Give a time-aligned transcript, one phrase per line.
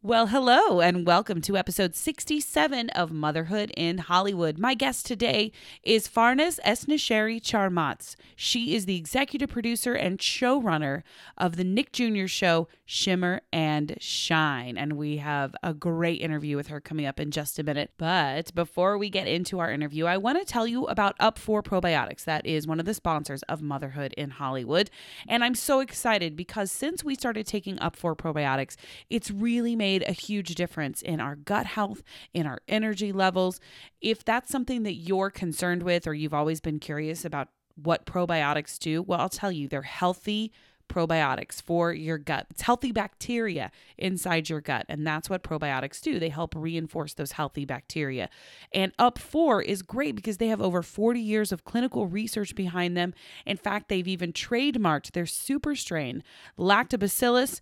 [0.00, 4.56] Well, hello, and welcome to episode 67 of Motherhood in Hollywood.
[4.56, 5.50] My guest today
[5.82, 8.14] is Farnaz Esnaashari Charmatz.
[8.36, 11.02] She is the executive producer and showrunner
[11.36, 12.28] of the Nick Jr.
[12.28, 14.78] show Shimmer and Shine.
[14.78, 17.90] And we have a great interview with her coming up in just a minute.
[17.98, 22.22] But before we get into our interview, I want to tell you about Up4 Probiotics.
[22.22, 24.90] That is one of the sponsors of Motherhood in Hollywood.
[25.26, 28.76] And I'm so excited because since we started taking Up4 Probiotics,
[29.10, 32.02] it's really made made a huge difference in our gut health,
[32.34, 33.58] in our energy levels.
[34.02, 38.78] If that's something that you're concerned with or you've always been curious about what probiotics
[38.78, 40.52] do, well, I'll tell you, they're healthy
[40.90, 42.46] probiotics for your gut.
[42.50, 44.84] It's healthy bacteria inside your gut.
[44.90, 46.18] And that's what probiotics do.
[46.18, 48.28] They help reinforce those healthy bacteria.
[48.72, 53.14] And Up4 is great because they have over 40 years of clinical research behind them.
[53.46, 56.22] In fact, they've even trademarked their super strain,
[56.58, 57.60] Lactobacillus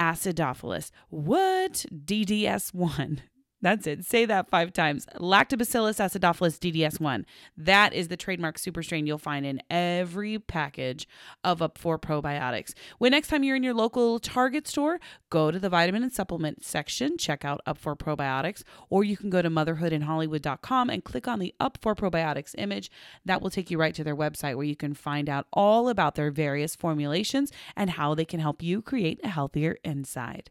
[0.00, 0.90] acidophilus.
[1.08, 1.86] What?
[1.92, 3.20] DDS1.
[3.64, 4.04] That's it.
[4.04, 5.06] Say that five times.
[5.16, 7.24] Lactobacillus acidophilus DDS1.
[7.56, 11.08] That is the trademark super strain you'll find in every package
[11.42, 12.74] of Up4 probiotics.
[12.98, 16.62] When next time you're in your local Target store, go to the vitamin and supplement
[16.62, 21.54] section, check out Up4 probiotics, or you can go to motherhoodinhollywood.com and click on the
[21.58, 22.90] Up4 probiotics image.
[23.24, 26.16] That will take you right to their website where you can find out all about
[26.16, 30.50] their various formulations and how they can help you create a healthier inside.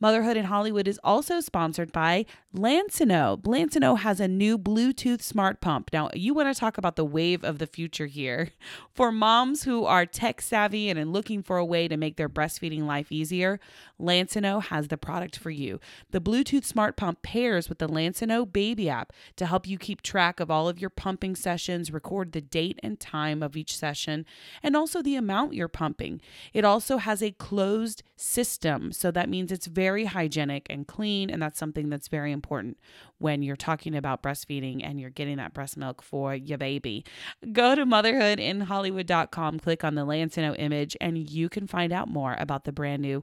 [0.00, 3.42] Motherhood in Hollywood is also sponsored by Lansinoh.
[3.42, 5.90] Lansinoh has a new Bluetooth smart pump.
[5.92, 8.50] Now, you want to talk about the wave of the future here.
[8.94, 12.86] For moms who are tech savvy and looking for a way to make their breastfeeding
[12.86, 13.60] life easier,
[14.00, 15.80] Lansinoh has the product for you.
[16.10, 20.40] The Bluetooth smart pump pairs with the Lansino baby app to help you keep track
[20.40, 24.24] of all of your pumping sessions, record the date and time of each session,
[24.62, 26.20] and also the amount you're pumping.
[26.52, 31.30] It also has a closed system, so that means it's very very hygienic and clean.
[31.30, 32.76] And that's something that's very important
[33.18, 37.04] when you're talking about breastfeeding and you're getting that breast milk for your baby.
[37.52, 42.64] Go to motherhoodinhollywood.com, click on the Lansinoh image, and you can find out more about
[42.64, 43.22] the brand new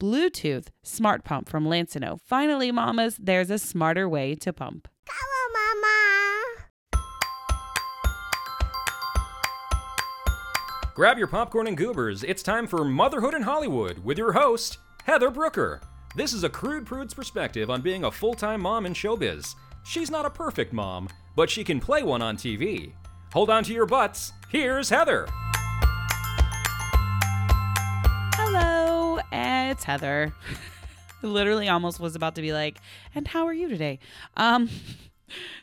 [0.00, 2.18] Bluetooth smart pump from Lansinoh.
[2.24, 4.88] Finally, mamas, there's a smarter way to pump.
[5.06, 7.00] Come on, Mama.
[10.94, 12.22] Grab your popcorn and goobers.
[12.22, 15.80] It's time for Motherhood in Hollywood with your host, Heather Brooker.
[16.16, 19.56] This is a crude prude's perspective on being a full time mom in showbiz.
[19.84, 22.92] She's not a perfect mom, but she can play one on TV.
[23.32, 24.32] Hold on to your butts.
[24.48, 25.26] Here's Heather.
[28.36, 30.32] Hello, it's Heather.
[31.22, 32.78] Literally almost was about to be like,
[33.16, 33.98] and how are you today?
[34.36, 34.70] Um,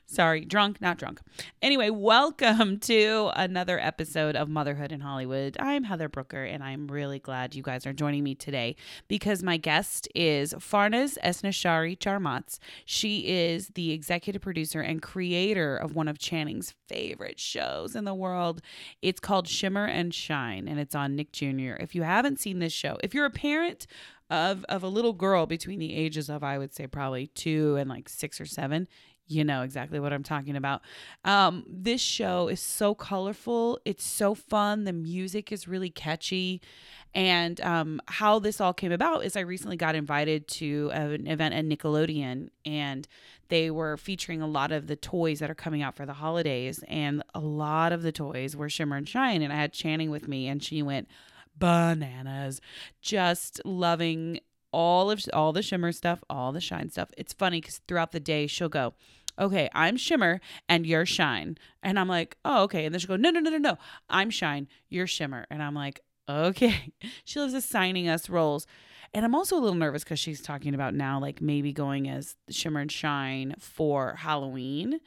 [0.05, 1.21] Sorry, drunk, not drunk.
[1.61, 5.55] Anyway, welcome to another episode of Motherhood in Hollywood.
[5.59, 8.75] I'm Heather Brooker, and I'm really glad you guys are joining me today
[9.07, 12.59] because my guest is Farnaz Esnaashari Charmatz.
[12.85, 18.13] She is the executive producer and creator of one of Channing's favorite shows in the
[18.13, 18.61] world.
[19.01, 21.75] It's called Shimmer and Shine, and it's on Nick Jr.
[21.79, 23.87] If you haven't seen this show, if you're a parent,
[24.31, 27.89] of, of a little girl between the ages of I would say probably two and
[27.89, 28.87] like six or seven,
[29.31, 30.81] you know exactly what I'm talking about.
[31.23, 33.79] Um, this show is so colorful.
[33.85, 34.83] It's so fun.
[34.83, 36.61] The music is really catchy.
[37.13, 41.53] And um, how this all came about is I recently got invited to an event
[41.53, 43.07] at Nickelodeon, and
[43.49, 46.83] they were featuring a lot of the toys that are coming out for the holidays.
[46.87, 49.41] And a lot of the toys were Shimmer and Shine.
[49.41, 51.07] And I had Channing with me, and she went,
[51.57, 52.61] bananas
[53.01, 54.39] just loving
[54.71, 58.19] all of all the shimmer stuff all the shine stuff it's funny because throughout the
[58.19, 58.93] day she'll go
[59.41, 61.57] okay, I'm Shimmer and you're Shine.
[61.83, 62.85] And I'm like, oh, okay.
[62.85, 63.77] And then she'll go, no, no, no, no, no.
[64.09, 65.47] I'm Shine, you're Shimmer.
[65.49, 66.93] And I'm like, okay.
[67.25, 68.67] She loves assigning us roles.
[69.13, 72.35] And I'm also a little nervous because she's talking about now, like maybe going as
[72.49, 74.99] Shimmer and Shine for Halloween.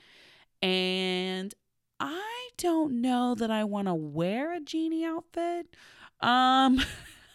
[0.61, 1.55] And
[2.01, 5.69] I don't know that I want to wear a genie outfit.
[6.21, 6.83] Um,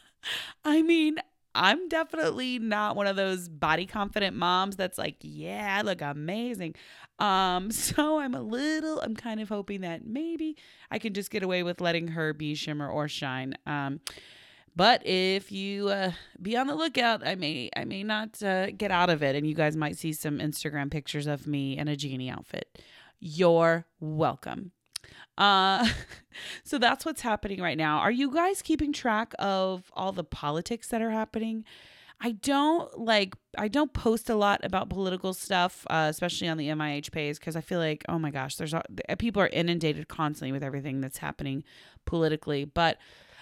[0.65, 1.17] I mean,
[1.55, 6.75] I'm definitely not one of those body confident moms that's like, yeah, I look amazing.
[7.17, 10.57] Um, so I'm a little, I'm kind of hoping that maybe
[10.91, 13.55] I can just get away with letting her be shimmer or shine.
[13.65, 14.01] Um,
[14.75, 18.91] but if you uh, be on the lookout, I may I may not uh, get
[18.91, 21.97] out of it, and you guys might see some Instagram pictures of me in a
[21.97, 22.81] genie outfit.
[23.19, 24.71] You're welcome.
[25.37, 25.87] Uh,
[26.63, 27.99] so that's what's happening right now.
[27.99, 31.65] Are you guys keeping track of all the politics that are happening?
[32.21, 36.67] I don't like I don't post a lot about political stuff, uh, especially on the
[36.67, 38.73] MIH page, because I feel like oh my gosh, there's
[39.17, 41.63] people are inundated constantly with everything that's happening
[42.05, 42.65] politically.
[42.65, 42.97] But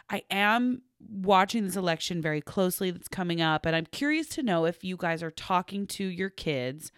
[0.10, 3.66] I am watching this election very closely that's coming up.
[3.66, 6.92] And I'm curious to know if you guys are talking to your kids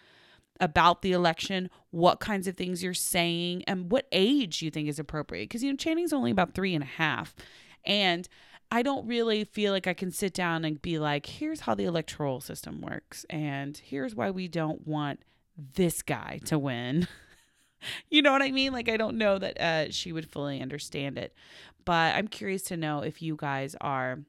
[0.60, 5.00] about the election, what kinds of things you're saying, and what age you think is
[5.00, 5.44] appropriate.
[5.44, 7.36] Because, you know, Channing's only about three and a half.
[7.86, 8.28] And
[8.72, 11.86] I don't really feel like I can sit down and be like, here's how the
[11.86, 15.22] electoral system works, and here's why we don't want
[15.58, 17.08] this guy to win.
[18.10, 18.72] you know what I mean?
[18.74, 21.34] Like, I don't know that uh, she would fully understand it.
[21.86, 24.20] But I'm curious to know if you guys are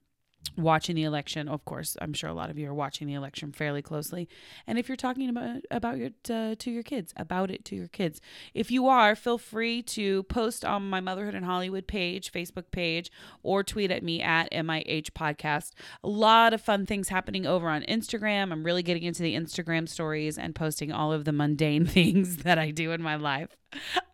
[0.56, 1.48] watching the election.
[1.48, 4.28] Of course i'm sure a lot of you are watching the election fairly closely.
[4.66, 7.88] And if you're talking about about your uh, to your kids about it to your
[7.88, 8.20] kids.
[8.54, 13.10] If you are feel free to post on my motherhood in hollywood page facebook page
[13.42, 15.72] or tweet at me at mih podcast.
[16.02, 18.52] A lot of fun things happening over on instagram.
[18.52, 22.58] I'm really getting into the instagram stories and posting all of the mundane things that
[22.58, 23.56] i do in my life.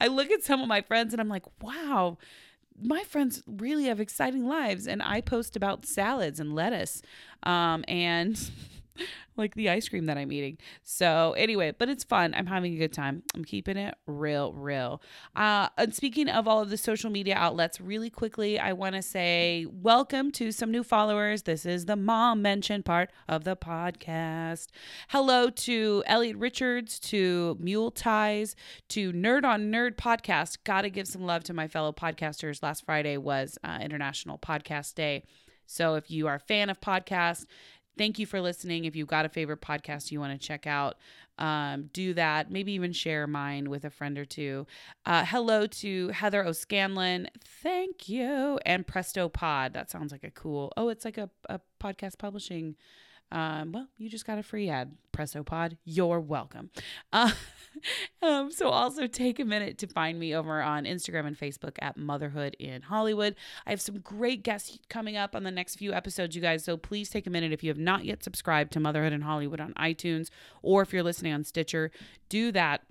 [0.01, 2.19] I look at some of my friends and i'm like wow
[2.83, 7.03] my friends really have exciting lives and i post about salads and lettuce
[7.43, 8.51] um, and
[9.37, 10.59] like the ice cream that I'm eating.
[10.83, 12.35] So anyway, but it's fun.
[12.35, 13.23] I'm having a good time.
[13.35, 15.03] I'm keeping it real, real.
[15.35, 19.03] Uh, and speaking of all of the social media outlets, really quickly, I want to
[19.03, 21.43] say welcome to some new followers.
[21.43, 24.69] This is the mom mention part of the podcast.
[25.09, 28.57] Hello to Elliot Richards, to Mule Ties,
[28.89, 30.59] to Nerd on Nerd podcast.
[30.65, 32.63] Got to give some love to my fellow podcasters.
[32.63, 35.25] Last Friday was uh, International Podcast Day.
[35.67, 37.47] So if you are a fan of podcasts
[37.99, 38.85] Thank you for listening.
[38.85, 40.97] If you've got a favorite podcast you want to check out,
[41.39, 42.51] um, do that.
[42.51, 44.67] Maybe even share mine with a friend or two.
[45.05, 47.29] Uh, hello to Heather O'Scanlan.
[47.63, 48.59] Thank you.
[48.67, 49.73] And Presto Pod.
[49.75, 52.77] That sounds like a cool, oh, it's like a, a podcast publishing
[53.33, 55.77] um, well, you just got a free ad, Presso Pod.
[55.85, 56.71] You're welcome.
[57.13, 57.33] Uh,
[58.23, 61.97] um, so also take a minute to find me over on Instagram and Facebook at
[61.97, 63.35] Motherhood in Hollywood.
[63.67, 66.65] I have some great guests coming up on the next few episodes, you guys.
[66.65, 69.61] So please take a minute if you have not yet subscribed to Motherhood in Hollywood
[69.61, 70.31] on iTunes
[70.63, 71.91] or if you're listening on Stitcher,
[72.29, 72.83] do that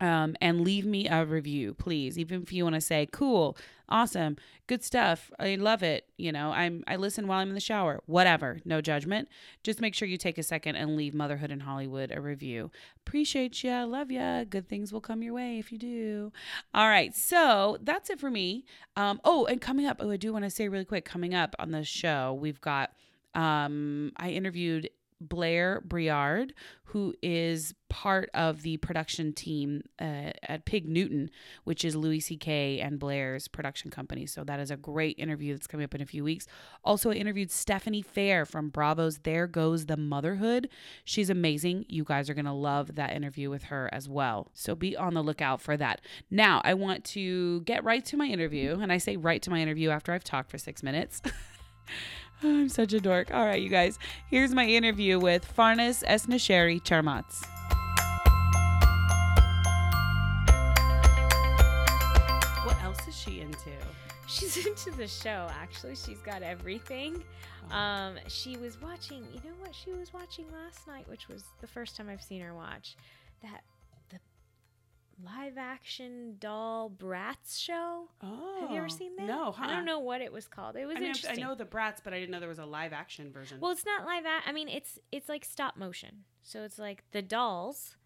[0.00, 2.18] um, and leave me a review, please.
[2.18, 3.56] Even if you want to say, "Cool,
[3.88, 4.36] awesome,
[4.66, 8.00] good stuff, I love it," you know, I'm I listen while I'm in the shower,
[8.06, 9.28] whatever, no judgment.
[9.62, 12.70] Just make sure you take a second and leave Motherhood in Hollywood a review.
[13.06, 14.44] Appreciate ya, love ya.
[14.44, 16.32] Good things will come your way if you do.
[16.74, 18.64] All right, so that's it for me.
[18.96, 21.54] Um, oh, and coming up, oh, I do want to say really quick, coming up
[21.58, 22.92] on the show, we've got
[23.34, 24.90] um, I interviewed
[25.28, 26.52] Blair Breard,
[26.92, 31.30] who is part of the production team uh, at Pig Newton,
[31.64, 32.80] which is Louis C.K.
[32.80, 34.26] and Blair's production company.
[34.26, 36.46] So that is a great interview that's coming up in a few weeks.
[36.84, 40.68] Also, I interviewed Stephanie Fair from Bravo's There Goes the Motherhood.
[41.04, 41.86] She's amazing.
[41.88, 44.50] You guys are going to love that interview with her as well.
[44.52, 46.02] So be on the lookout for that.
[46.30, 49.60] Now, I want to get right to my interview, and I say right to my
[49.60, 51.22] interview after I've talked for six minutes.
[52.44, 53.32] I'm such a dork.
[53.32, 53.98] All right, you guys.
[54.28, 57.44] Here's my interview with Farnaz Esnaashari Charmatz.
[62.66, 63.70] What else is she into?
[64.26, 65.94] She's into the show, actually.
[65.94, 67.22] She's got everything.
[67.70, 71.68] Um, she was watching, you know what she was watching last night, which was the
[71.68, 72.96] first time I've seen her watch?
[73.42, 73.71] That the
[75.24, 78.08] live action doll Bratz show.
[78.22, 79.26] Oh, Have you ever oh, seen that?
[79.26, 80.76] No, I don't know what it was called.
[80.76, 82.66] It was I mean, I know the Bratz, but I didn't know there was a
[82.66, 83.58] live action version.
[83.60, 84.24] Well, it's not live.
[84.24, 86.24] A- I mean, it's it's like stop motion.
[86.42, 87.96] So it's like the dolls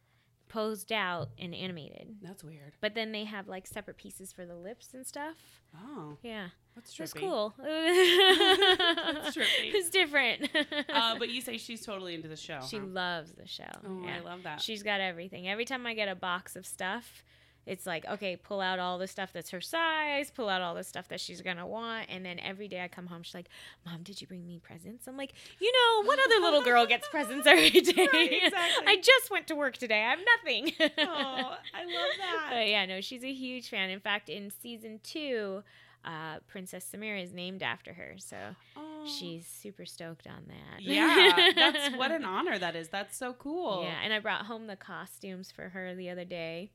[0.48, 2.16] posed out and animated.
[2.22, 2.72] that's weird.
[2.80, 5.34] But then they have like separate pieces for the lips and stuff.
[5.76, 6.98] Oh, Yeah, that's trippy.
[6.98, 7.54] that's cool.
[7.58, 9.72] That's trippy.
[9.74, 10.48] It's different.
[10.92, 12.60] uh, but you say she's totally into the show.
[12.66, 12.84] she huh?
[12.86, 13.64] loves the show.
[13.86, 14.16] Oh, yeah.
[14.16, 14.60] I love that.
[14.60, 15.48] She's got everything.
[15.48, 17.24] Every time I get a box of stuff,
[17.66, 20.85] it's like, okay, pull out all the stuff that's her size, pull out all the
[20.85, 23.49] stuff that she's gonna want, and then every day I come home, she's like,
[23.85, 27.08] "Mom, did you bring me presents?" I'm like, "You know, what other little girl gets
[27.08, 28.08] presents every day?
[28.12, 28.87] Right, exactly.
[28.87, 30.02] I just went to work today.
[30.04, 32.49] I have nothing." oh, I love that.
[32.52, 33.90] But yeah, no, she's a huge fan.
[33.90, 35.62] In fact, in season two,
[36.04, 38.37] uh, Princess Samira is named after her, so
[38.76, 39.06] Oh.
[39.06, 40.82] she's super stoked on that.
[40.82, 42.88] yeah, that's what an honor that is.
[42.90, 43.82] That's so cool.
[43.82, 46.70] Yeah, and I brought home the costumes for her the other day.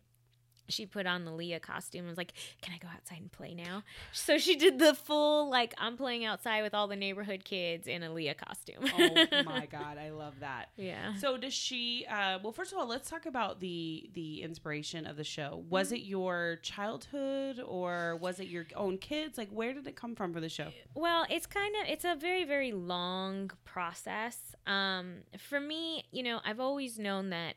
[0.72, 3.54] She put on the Leah costume and was like, Can I go outside and play
[3.54, 3.84] now?
[4.12, 8.04] So she did the full, like, I'm playing outside with all the neighborhood kids in
[8.04, 8.84] a Leah costume.
[8.84, 10.70] oh my god, I love that.
[10.78, 11.16] Yeah.
[11.16, 12.06] So does she?
[12.10, 15.64] Uh, well, first of all, let's talk about the the inspiration of the show.
[15.70, 19.38] Was it your childhood or was it your own kids?
[19.38, 20.70] Like, where did it come from for the show?
[20.94, 24.38] Well, it's kind of it's a very very long process.
[24.68, 27.56] Um, for me, you know, I've always known that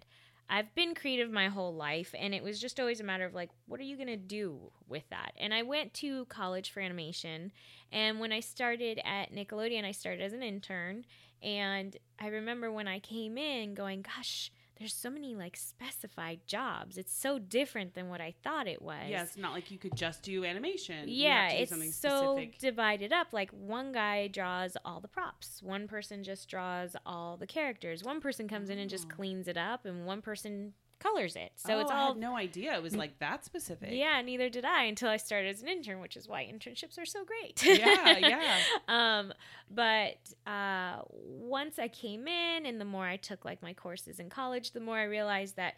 [0.49, 3.51] I've been creative my whole life, and it was just always a matter of like,
[3.67, 5.33] what are you gonna do with that?
[5.39, 7.53] And I went to college for animation,
[7.91, 11.05] and when I started at Nickelodeon, I started as an intern,
[11.43, 16.99] and I remember when I came in going, gosh, there's so many like specified jobs.
[16.99, 19.05] It's so different than what I thought it was.
[19.09, 21.05] Yeah, it's not like you could just do animation.
[21.09, 22.59] Yeah, do it's so specific.
[22.59, 23.29] divided up.
[23.33, 28.21] Like one guy draws all the props, one person just draws all the characters, one
[28.21, 29.15] person comes in and just Oh.
[29.15, 30.73] cleans it up, and one person
[31.05, 31.53] colors it.
[31.57, 33.91] So oh, it's I all had no idea it was like that specific.
[33.93, 37.07] yeah, neither did I until I started as an intern, which is why internships are
[37.07, 37.63] so great.
[37.65, 38.59] Yeah, yeah.
[38.89, 39.33] um,
[39.71, 40.17] but
[40.51, 44.73] uh, once I came in, and the more I took like my courses in college,
[44.73, 45.75] the more I realized that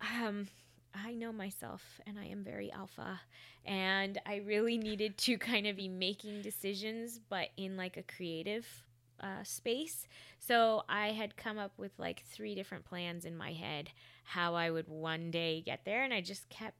[0.00, 0.48] um,
[0.94, 3.20] I know myself, and I am very alpha,
[3.64, 8.66] and I really needed to kind of be making decisions, but in like a creative
[9.20, 10.06] uh, space.
[10.38, 13.90] So I had come up with like three different plans in my head
[14.24, 16.76] how I would one day get there, and I just kept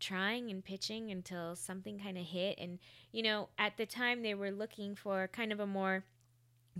[0.00, 2.58] trying and pitching until something kind of hit.
[2.58, 2.78] And
[3.12, 6.04] you know, at the time they were looking for kind of a more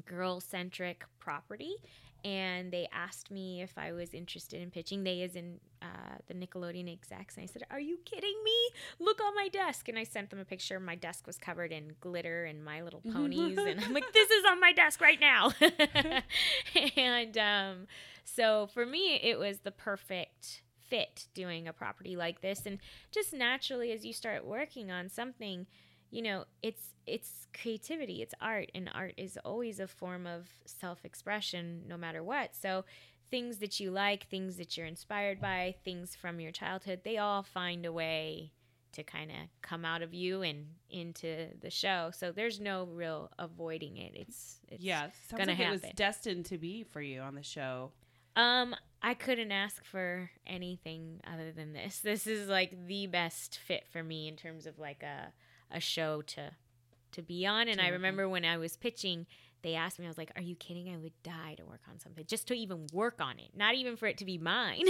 [0.06, 1.76] girl centric property.
[2.24, 5.04] And they asked me if I was interested in pitching.
[5.04, 8.52] They, is in uh, the Nickelodeon execs, and I said, "Are you kidding me?
[8.98, 10.78] Look on my desk!" And I sent them a picture.
[10.78, 14.44] My desk was covered in glitter and My Little Ponies, and I'm like, "This is
[14.50, 15.52] on my desk right now."
[16.96, 17.86] and um,
[18.24, 22.78] so for me, it was the perfect fit doing a property like this, and
[23.10, 25.66] just naturally, as you start working on something,
[26.10, 31.82] you know it's it's creativity it's art and art is always a form of self-expression
[31.88, 32.84] no matter what so
[33.30, 37.42] things that you like things that you're inspired by things from your childhood they all
[37.42, 38.52] find a way
[38.92, 43.30] to kind of come out of you and into the show so there's no real
[43.38, 47.20] avoiding it it's, it's yeah, sounds gonna like it was destined to be for you
[47.20, 47.92] on the show.
[48.36, 51.98] Um, I couldn't ask for anything other than this.
[52.00, 55.32] This is like the best fit for me in terms of like a
[55.70, 56.52] a show to
[57.12, 57.68] to be on.
[57.68, 59.26] And I remember when I was pitching,
[59.62, 60.88] they asked me, I was like, "Are you kidding?
[60.92, 63.96] I would die to work on something just to even work on it, not even
[63.96, 64.84] for it to be mine."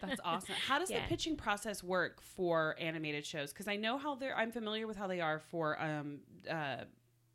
[0.00, 0.54] That's awesome.
[0.66, 1.02] How does Yeah.
[1.02, 3.52] the pitching process work for animated shows?
[3.52, 4.36] Because I know how they're.
[4.36, 6.18] I'm familiar with how they are for um
[6.50, 6.84] uh.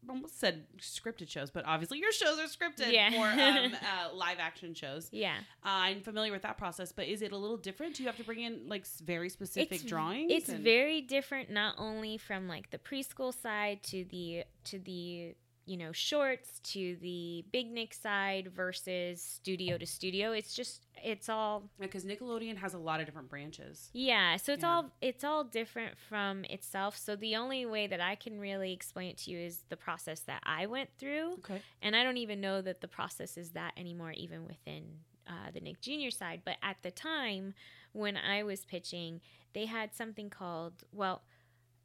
[0.09, 3.09] Almost said scripted shows, but obviously your shows are scripted Yeah.
[3.11, 5.09] for um, uh, live action shows.
[5.11, 5.35] yeah.
[5.65, 7.95] Uh, I'm familiar with that process, but is it a little different?
[7.95, 10.31] Do you have to bring in like very specific it's, drawings?
[10.31, 15.35] It's and- very different, not only from like the preschool side to the to the
[15.67, 20.31] you know shorts to the Big Nick side versus studio to studio.
[20.31, 23.89] It's just it's all because Nickelodeon has a lot of different branches.
[23.93, 24.37] yeah.
[24.37, 24.69] So it's Yeah.
[24.75, 26.97] all it's all different from itself.
[26.97, 30.21] So the only way that I can really explain it to you is the process
[30.21, 31.33] that I went through.
[31.39, 31.61] Okay.
[31.81, 34.83] And I don't even know that the process is that anymore, even within
[35.27, 36.09] uh, the Nick Jr.
[36.09, 36.41] side.
[36.45, 37.53] But at the time
[37.91, 39.19] when I was pitching,
[39.53, 41.23] they had something called, well,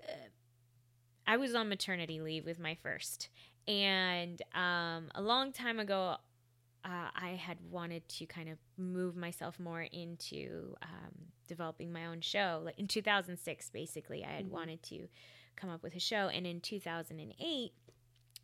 [0.09, 0.13] uh,
[1.27, 3.29] I was on maternity leave with my first.
[3.69, 6.17] And um, a long time ago,
[6.85, 11.13] uh, I had wanted to kind of move myself more into um,
[11.47, 12.61] developing my own show.
[12.65, 14.51] Like in 2006, basically, I had Mhm.
[14.51, 15.09] wanted to
[15.55, 16.29] come up with a show.
[16.29, 17.73] And in 2008,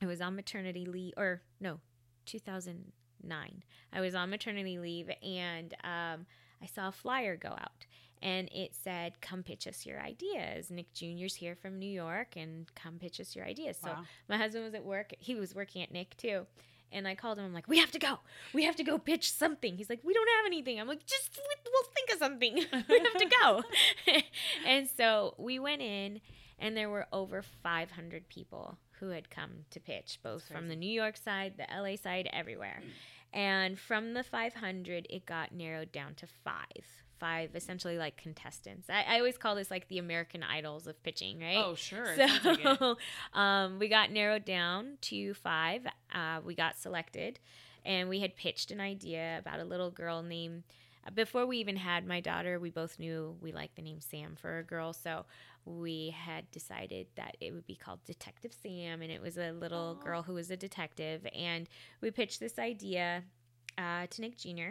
[0.00, 1.80] I was on maternity leave, or no,
[2.26, 3.62] 2009.
[3.92, 6.26] I was on maternity leave and um,
[6.62, 7.86] I saw a flyer go out
[8.22, 10.70] and it said, Come pitch us your ideas.
[10.70, 13.78] Nick Jr.'s here from New York and come pitch us your ideas.
[13.82, 13.90] So
[14.28, 15.12] my husband was at work.
[15.18, 16.46] He was working at Nick too.
[16.90, 17.44] And I called him.
[17.44, 18.18] I'm like, we have to go.
[18.54, 19.76] We have to go pitch something.
[19.76, 20.80] He's like, we don't have anything.
[20.80, 22.54] I'm like, just we- we'll think of something.
[22.88, 23.62] we have to go.
[24.66, 26.22] and so we went in,
[26.58, 30.68] and there were over 500 people who had come to pitch, both That's from crazy.
[30.70, 32.80] the New York side, the LA side, everywhere.
[33.34, 36.86] And from the 500, it got narrowed down to five.
[37.18, 38.88] Five essentially like contestants.
[38.88, 41.56] I, I always call this like the American Idols of pitching, right?
[41.56, 42.04] Oh, sure.
[42.04, 42.78] it sounds like it.
[42.78, 42.96] So
[43.38, 45.86] um, we got narrowed down to five.
[46.14, 47.38] Uh, we got selected,
[47.84, 50.62] and we had pitched an idea about a little girl named.
[51.06, 54.36] uh, Before we even had my daughter, we both knew we liked the name Sam
[54.40, 55.24] for a girl, so
[55.64, 59.98] we had decided that it would be called Detective Sam, and it was a little
[60.00, 60.04] Aw.
[60.04, 61.26] girl who was a detective.
[61.34, 61.68] And
[62.00, 63.24] we pitched this idea
[63.76, 64.70] uh, to Nick Jr.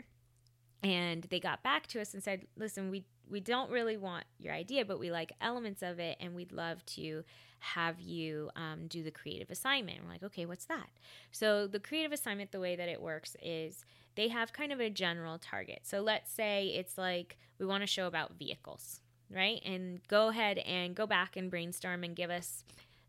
[0.83, 4.53] And they got back to us and said, "Listen, we we don't really want your
[4.53, 7.23] idea, but we like elements of it, and we'd love to
[7.59, 10.89] have you um, do the creative assignment." We're like, "Okay, what's that?"
[11.31, 14.89] So the creative assignment, the way that it works is they have kind of a
[14.89, 15.81] general target.
[15.83, 19.61] So let's say it's like we want to show about vehicles, right?
[19.65, 22.63] And go ahead and go back and brainstorm and give us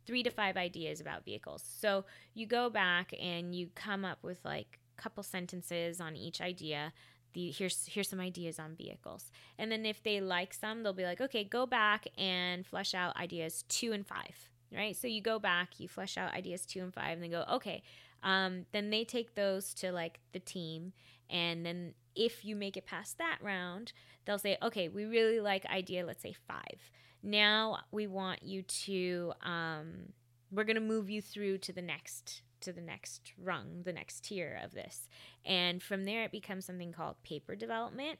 [0.09, 1.63] three to five ideas about vehicles.
[1.63, 6.41] So you go back and you come up with like a couple sentences on each
[6.41, 6.93] idea.
[7.39, 9.31] The here's here's some ideas on vehicles.
[9.59, 13.17] And then if they like some, they'll be like, okay, go back and flesh out
[13.17, 14.37] ideas two and five.
[14.75, 14.97] Right.
[14.97, 17.83] So you go back, you flesh out ideas two and five, and then go, okay.
[18.23, 20.93] Um, then they take those to like the team,
[21.31, 23.93] and then if you make it past that round,
[24.25, 26.91] they'll say, okay, we really like idea, let's say five.
[27.23, 30.13] Now we want you to, um,
[30.51, 34.25] we're going to move you through to the next to the next rung, the next
[34.25, 35.09] tier of this.
[35.45, 38.19] And from there, it becomes something called paper development.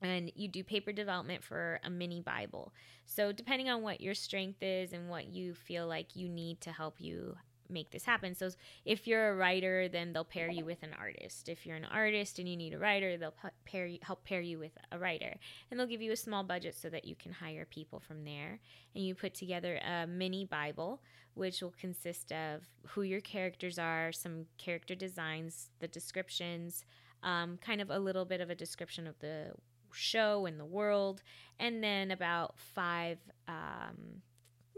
[0.00, 2.72] And you do paper development for a mini Bible.
[3.04, 6.70] So, depending on what your strength is and what you feel like you need to
[6.70, 7.36] help you
[7.70, 8.34] make this happen.
[8.34, 8.50] So
[8.84, 11.48] if you're a writer, then they'll pair you with an artist.
[11.48, 13.34] If you're an artist and you need a writer, they'll
[13.64, 15.36] pair you, help pair you with a writer,
[15.70, 18.60] and they'll give you a small budget so that you can hire people from there.
[18.94, 21.02] And you put together a mini Bible,
[21.34, 26.84] which will consist of who your characters are, some character designs, the descriptions,
[27.22, 29.52] um, kind of a little bit of a description of the
[29.92, 31.22] show and the world,
[31.58, 33.18] and then about five.
[33.46, 34.22] Um,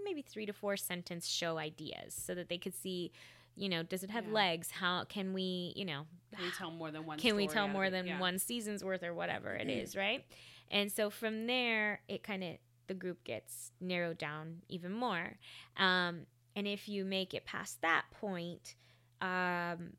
[0.04, 3.12] maybe three to four sentence show ideas so that they could see
[3.56, 4.34] you know does it have yeah.
[4.34, 4.70] legs?
[4.70, 7.90] How can we you know can we tell more than one can we tell more
[7.90, 8.20] than yeah.
[8.20, 10.24] one season's worth or whatever it is right?
[10.70, 15.38] And so from there it kind of the group gets narrowed down even more.
[15.76, 16.26] Um,
[16.56, 18.74] and if you make it past that point
[19.20, 19.92] um,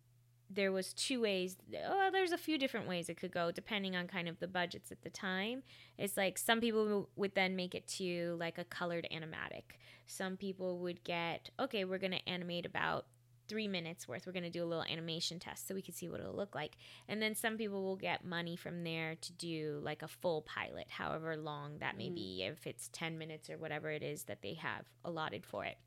[0.53, 1.55] there was two ways
[1.85, 4.91] oh there's a few different ways it could go depending on kind of the budgets
[4.91, 5.63] at the time.
[5.97, 9.77] It's like some people would then make it to like a colored animatic.
[10.07, 13.05] Some people would get okay we're going to animate about
[13.47, 14.25] three minutes worth.
[14.25, 16.55] We're going to do a little animation test so we can see what it'll look
[16.55, 16.77] like.
[17.09, 20.87] And then some people will get money from there to do like a full pilot
[20.89, 22.15] however long that may mm.
[22.15, 25.77] be if it's 10 minutes or whatever it is that they have allotted for it.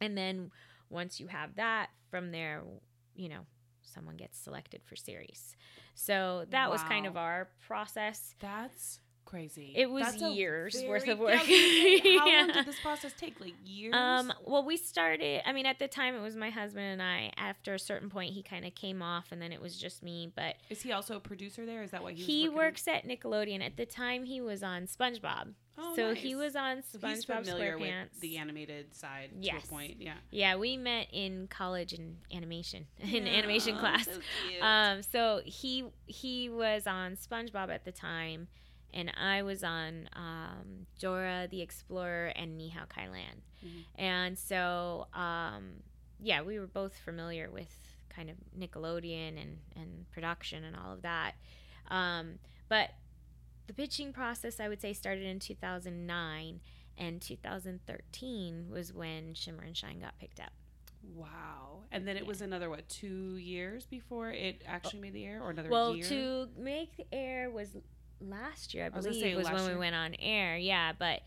[0.00, 0.52] And then
[0.90, 2.62] once you have that from there
[3.14, 3.46] you know
[3.84, 5.56] someone gets selected for series.
[5.94, 6.72] So that wow.
[6.72, 8.34] was kind of our process.
[8.40, 9.00] That's
[9.32, 9.72] crazy.
[9.74, 11.40] It was That's years very, worth of work.
[11.48, 12.36] Yeah, how yeah.
[12.40, 13.40] long did this process take?
[13.40, 13.94] Like years?
[13.94, 15.40] Um, well, we started.
[15.48, 17.32] I mean, at the time, it was my husband and I.
[17.38, 20.30] After a certain point, he kind of came off, and then it was just me.
[20.36, 21.82] But is he also a producer there?
[21.82, 22.22] Is that why he?
[22.22, 23.64] He works at Nickelodeon.
[23.64, 25.54] At the time, he was on SpongeBob.
[25.78, 26.18] Oh, so nice.
[26.18, 28.20] he was on SpongeBob so SquarePants.
[28.20, 29.62] the animated side yes.
[29.62, 29.96] to a point.
[29.98, 30.12] Yeah.
[30.30, 34.04] Yeah, we met in college in animation in yeah, animation class.
[34.04, 38.48] So um, so he he was on SpongeBob at the time
[38.94, 43.42] and I was on um, Dora the Explorer and Ni Hao Kai Lan.
[43.64, 44.02] Mm-hmm.
[44.02, 45.82] And so, um,
[46.20, 47.74] yeah, we were both familiar with
[48.14, 51.32] kind of Nickelodeon and, and production and all of that.
[51.90, 52.90] Um, but
[53.66, 56.60] the pitching process, I would say, started in 2009,
[56.98, 60.52] and 2013 was when Shimmer and Shine got picked up.
[61.14, 61.80] Wow.
[61.90, 62.28] And then it yeah.
[62.28, 66.06] was another what, 2 years before it actually made the air or another well, year?
[66.08, 67.76] Well, to make the air was
[68.30, 69.74] last year, I believe, I was, was when year.
[69.74, 70.56] we went on air.
[70.56, 71.20] Yeah, but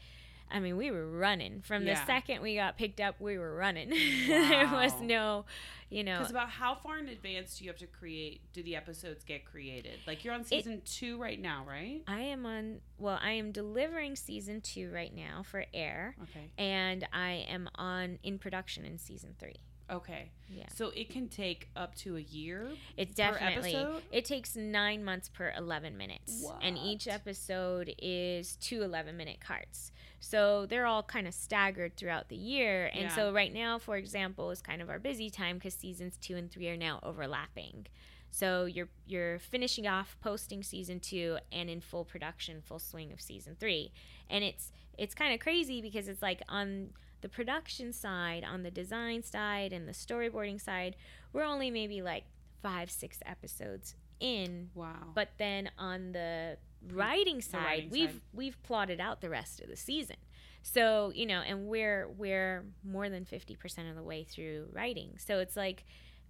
[0.51, 1.99] I mean, we were running from yeah.
[1.99, 3.19] the second we got picked up.
[3.19, 3.89] We were running.
[3.89, 3.97] Wow.
[4.27, 5.45] there was no,
[5.89, 6.19] you know.
[6.19, 8.41] Because about how far in advance do you have to create?
[8.53, 9.99] Do the episodes get created?
[10.05, 12.03] Like you're on season it, two right now, right?
[12.07, 12.79] I am on.
[12.97, 16.15] Well, I am delivering season two right now for air.
[16.23, 16.51] Okay.
[16.57, 19.55] And I am on in production in season three.
[19.91, 20.31] Okay.
[20.49, 20.65] Yeah.
[20.73, 22.69] So it can take up to a year.
[22.97, 23.77] It definitely.
[24.11, 26.57] It takes nine months per eleven minutes, what?
[26.61, 29.91] and each episode is two 11 minute carts.
[30.19, 32.87] So they're all kind of staggered throughout the year.
[32.93, 33.15] And yeah.
[33.15, 36.49] so right now, for example, is kind of our busy time because seasons two and
[36.49, 37.85] three are now overlapping.
[38.31, 43.21] So you're you're finishing off posting season two and in full production, full swing of
[43.21, 43.91] season three,
[44.29, 46.89] and it's it's kind of crazy because it's like on
[47.25, 50.95] the production side, on the design side, and the storyboarding side,
[51.33, 52.25] we're only maybe like
[52.61, 54.69] five, six episodes in.
[54.75, 54.93] Wow.
[55.15, 56.57] But then on the
[56.93, 58.21] writing side, the writing we've side.
[58.31, 60.17] we've plotted out the rest of the season.
[60.61, 65.15] So, you know, and we're we're more than 50% of the way through writing.
[65.17, 65.83] So it's like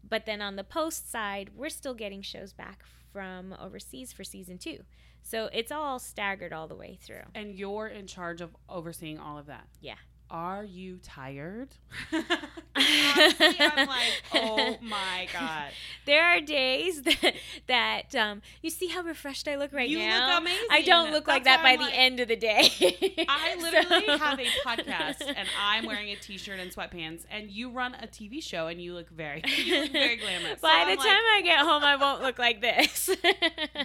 [0.08, 4.60] but then on the post side, we're still getting shows back from overseas for season
[4.60, 4.80] 2.
[5.24, 7.26] So it's all staggered all the way through.
[7.34, 9.68] And you're in charge of overseeing all of that.
[9.82, 9.96] Yeah
[10.30, 11.70] are you tired?
[12.12, 15.70] Honestly, I'm like, oh my god.
[16.06, 17.34] There are days that
[17.68, 20.28] that um, you see how refreshed I look right you now.
[20.28, 20.68] You look amazing.
[20.70, 22.70] I don't look That's like that by I'm the like, end of the day.
[23.28, 24.18] I literally so.
[24.20, 28.42] have a podcast and I'm wearing a t-shirt and sweatpants, and you run a TV
[28.44, 30.62] show and you look very, you look very glamorous.
[30.62, 33.10] By so the I'm time like, I get home, I won't look like this.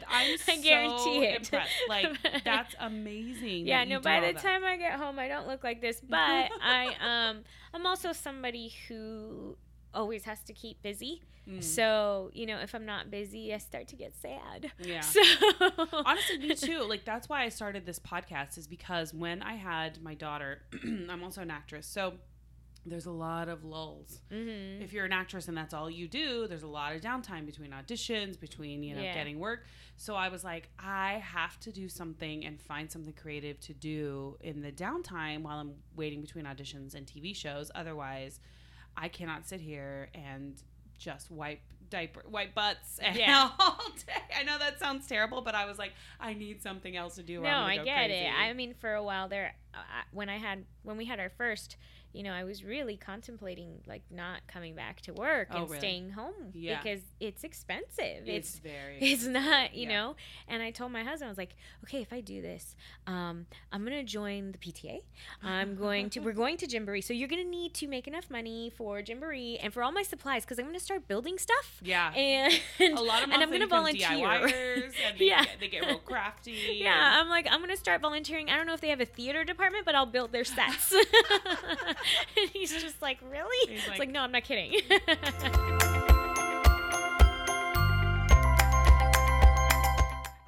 [0.08, 1.36] I'm I guarantee so it.
[1.36, 1.72] impressed.
[1.88, 3.66] Like that's amazing.
[3.66, 4.00] Yeah, no.
[4.00, 4.42] By the that.
[4.42, 6.29] time I get home, I don't look like this, but.
[6.62, 9.56] I um I'm also somebody who
[9.94, 11.22] always has to keep busy.
[11.48, 11.62] Mm.
[11.62, 14.70] So, you know, if I'm not busy, I start to get sad.
[14.78, 15.00] Yeah.
[15.10, 15.20] So
[16.04, 16.82] Honestly, me too.
[16.82, 21.22] Like that's why I started this podcast is because when I had my daughter, I'm
[21.22, 22.14] also an actress, so
[22.86, 24.20] there's a lot of lulls.
[24.30, 24.80] Mhm.
[24.82, 27.72] If you're an actress and that's all you do, there's a lot of downtime between
[27.72, 29.12] auditions, between you know Yeah.
[29.14, 29.66] getting work.
[29.96, 34.38] So I was like, I have to do something and find something creative to do
[34.40, 37.70] in the downtime while I'm waiting between auditions and TV shows.
[37.74, 38.40] Otherwise,
[38.96, 40.60] I cannot sit here and
[40.98, 43.50] just wipe diaper wipe butts and Yeah.
[43.58, 44.22] all day.
[44.38, 47.40] I know that sounds terrible, but I was like, I need something else to do.
[47.42, 48.24] no, I get crazy.
[48.26, 48.30] it.
[48.32, 49.78] I mean, for a while there, uh,
[50.12, 51.76] when I had when we had our first,
[52.12, 55.78] you know, I was really contemplating like not coming back to work Oh, and really?
[55.78, 56.78] staying home Yeah.
[56.82, 58.26] because it's expensive.
[58.26, 59.88] it's, It's very it's not, you Yeah.
[59.98, 60.16] know.
[60.48, 61.54] And I told my husband, I was like,
[61.84, 62.74] okay, if I do this,
[63.06, 65.00] um, I'm gonna join the PTA.
[65.42, 66.20] I'm going to.
[66.20, 69.72] We're going to Gymboree, so you're gonna need to make enough money for Gymboree and
[69.72, 71.80] for all my supplies because I'm gonna start building stuff.
[71.82, 72.12] yeah.
[72.80, 74.08] And a lot of and I'm gonna volunteer.
[74.08, 75.44] DIYers and they, Yeah.
[75.44, 76.78] get, they get real crafty.
[76.80, 78.48] Yeah, I'm like, I'm gonna start volunteering.
[78.48, 80.92] I don't know if they have a theater department, but I'll build their sets.
[82.36, 83.70] and he's just like, really?
[83.70, 84.80] He's it's like- like, no, I'm not kidding.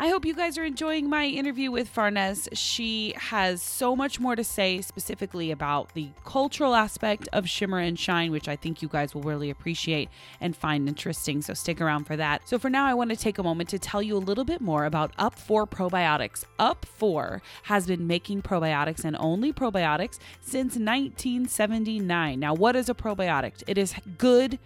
[0.03, 2.49] I hope you guys are enjoying my interview with Farnaz.
[2.55, 7.97] She has so much more to say specifically about the cultural aspect of Shimmer and
[7.97, 10.09] Shine, which I think you guys will really appreciate
[10.41, 11.41] and find interesting.
[11.41, 12.49] So stick around for that.
[12.49, 14.61] So for now, I want to take a moment to tell you a little bit
[14.61, 16.43] more about Up 4 Probiotics.
[16.59, 22.41] Up 4 has been making probiotics and only probiotics since 1979.
[22.41, 23.63] Now, what is a probiotic?
[23.69, 24.59] It is good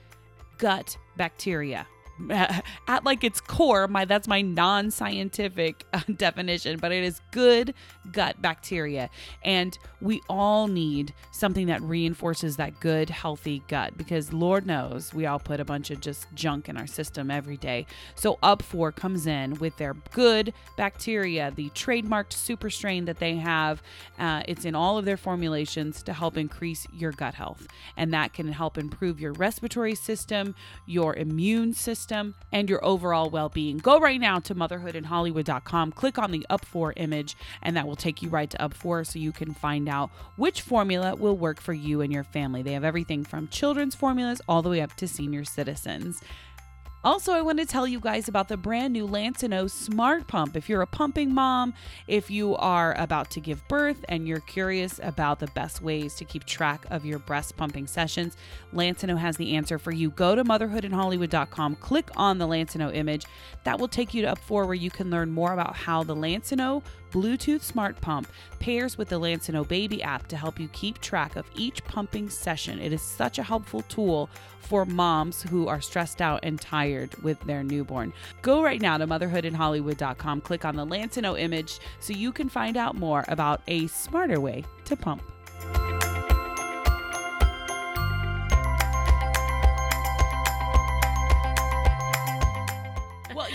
[0.57, 1.87] gut bacteria.
[2.31, 7.75] At like its core, my that's my non-scientific uh, definition, but it is good
[8.11, 9.11] gut bacteria,
[9.43, 15.27] and we all need something that reinforces that good, healthy gut because Lord knows we
[15.27, 17.87] all put a bunch of just junk in our system every day.
[18.15, 23.37] So Up Four comes in with their good bacteria, the trademarked super strain that they
[23.37, 23.83] have.
[24.19, 28.33] Uh, it's in all of their formulations to help increase your gut health, and that
[28.33, 30.55] can help improve your respiratory system,
[30.87, 33.79] your immune system, and your overall well-being.
[33.79, 38.23] Go right now to motherhoodinhollywood.com, click on the Up 4 image, and that will take
[38.23, 41.73] you right to Up 4 so you can find out which formula will work for
[41.73, 42.63] you and your family.
[42.63, 46.21] They have everything from children's formulas all the way up to senior citizens.
[47.07, 50.57] Also, I want to tell you guys about the brand new Lansinoh Smart Pump.
[50.57, 51.73] If you're a pumping mom,
[52.09, 56.25] if you are about to give birth and you're curious about the best ways to
[56.25, 58.37] keep track of your breast pumping sessions,
[58.75, 60.11] Lansinoh has the answer for you.
[60.11, 63.25] Go to motherhoodinhollywood.com, click on the Lansinoh image.
[63.63, 66.17] That will take you to up four where you can learn more about how the
[66.17, 66.83] Lansinoh
[67.17, 68.29] Bluetooth Smart Pump
[68.61, 72.79] pairs with the Lansinoh Baby app to help you keep track of each pumping session.
[72.79, 74.29] It is such a helpful tool
[74.61, 78.13] for moms who are stressed out and tired with their newborn.
[78.43, 82.95] Go right now to motherhoodinhollywood.com, click on the Lansinoh image so you can find out
[82.95, 85.23] more about a smarter way to pump.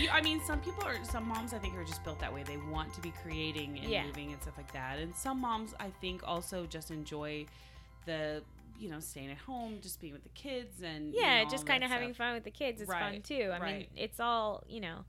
[0.02, 2.44] You, I mean, some people are, some moms I think are just built that way.
[2.44, 4.06] They want to be creating and Yeah.
[4.06, 5.00] moving and stuff like that.
[5.00, 7.46] And some moms I think also just enjoy
[8.06, 8.44] the,
[8.80, 11.66] you know, staying at home, just being with the kids and you yeah, know, just
[11.66, 13.52] kind of having fun with the kids is fun too.
[13.54, 15.06] I mean, it's all you know.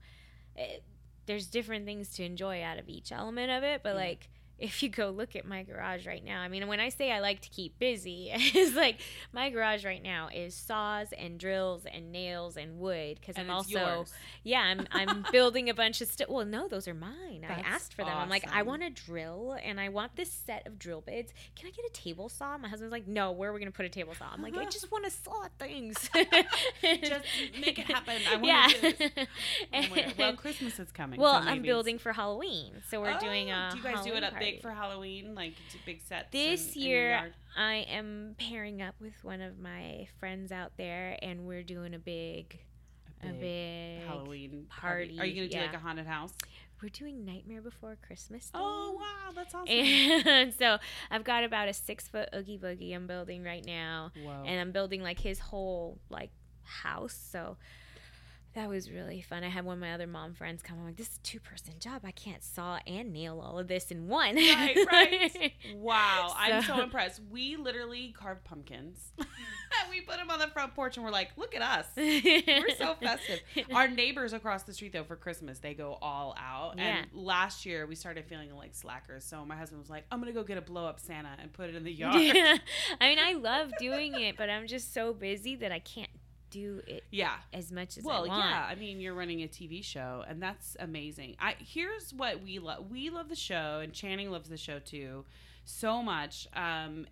[0.55, 0.83] It,
[1.25, 3.95] there's different things to enjoy out of each element of it, but Yeah.
[3.95, 7.11] like if you go look at my garage right now, I mean, when I say
[7.11, 11.85] I like to keep busy, it's like my garage right now is saws and drills
[11.85, 14.13] and nails and wood because I'm also yours.
[14.43, 16.29] yeah, I'm I'm building a bunch of stuff.
[16.29, 17.45] Well, no, those are mine.
[17.47, 18.15] I asked for them.
[18.15, 21.33] I'm like, I want a drill and I want this set of drill bits.
[21.55, 22.57] Can I get a table saw?
[22.57, 24.27] My husband's like, No, where are we gonna put a table saw?
[24.31, 26.09] I'm like, I just want to saw things.
[26.81, 27.25] Just
[27.59, 28.15] make it happen.
[28.29, 28.67] I want yeah.
[28.67, 29.27] to do this.
[29.71, 30.13] My God.
[30.17, 31.19] Well, Christmas is coming.
[31.19, 33.69] Well, so I'm building for Halloween, so we're doing Oh, a.
[33.71, 35.35] Do you guys do it up big for Halloween?
[35.35, 35.53] Like
[35.85, 36.27] big sets?
[36.31, 37.33] This in- year?
[37.57, 41.99] I am pairing up with one of my friends out there, and we're doing a
[41.99, 42.59] big,
[43.21, 44.01] a big.
[44.07, 46.33] Halloween party, Are you gonna do like a haunted house?
[46.81, 48.51] We're doing Nightmare Before Christmas.
[48.53, 49.67] Oh wow, that's awesome.
[49.69, 50.77] And so
[51.09, 54.43] I've got about a six foot oogie boogie I'm building right now, Whoa.
[54.45, 56.31] and I'm building like his whole like
[56.63, 57.17] house.
[57.31, 57.55] So
[58.55, 59.43] that was really fun.
[59.43, 60.77] I had one of my other mom friends come.
[60.79, 62.01] I'm like, this is a two person job.
[62.03, 64.35] I can't saw and nail all of this in one.
[64.35, 65.53] Right, right.
[65.75, 67.21] wow, I'm so So- impressed.
[67.31, 69.11] We literally carved pumpkins.
[69.17, 69.27] And
[69.89, 71.87] we put them on the front porch and we're like, look at us.
[71.97, 73.39] We're so festive.
[73.73, 76.79] Our neighbors across the street, though, for Christmas, they go all out.
[76.79, 79.23] And last year, we started feeling like slackers.
[79.23, 81.51] So my husband was like, I'm going to go get a blow up Santa and
[81.51, 82.21] put it in the yard.
[82.21, 82.57] Yeah.
[83.01, 86.09] I mean, I love doing it, but I'm just so busy that I can't
[86.53, 87.35] do it yeah.
[87.51, 88.45] as much as Well, I want.
[88.45, 88.67] yeah.
[88.69, 91.35] I mean, you're running a TV show, and that's amazing.
[91.39, 92.89] I here's what we love.
[92.89, 95.25] We love the show, and Channing loves the show too,
[95.65, 96.47] so much.
[96.55, 97.07] Um,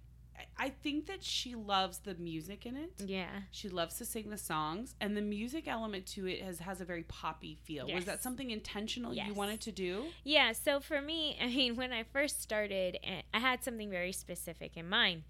[0.58, 2.94] I- think that she loves the music in it.
[3.06, 3.30] Yeah.
[3.52, 6.86] She loves to sing the songs, and the music element to it has has a
[6.86, 7.88] very poppy feel.
[7.94, 10.06] Was that something intentional you wanted to do?
[10.24, 14.12] Yeah, so for me, I mean, when I first started, and I had something very
[14.12, 15.24] specific in mind,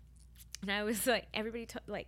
[0.61, 2.07] and I was like, everybody, to- like,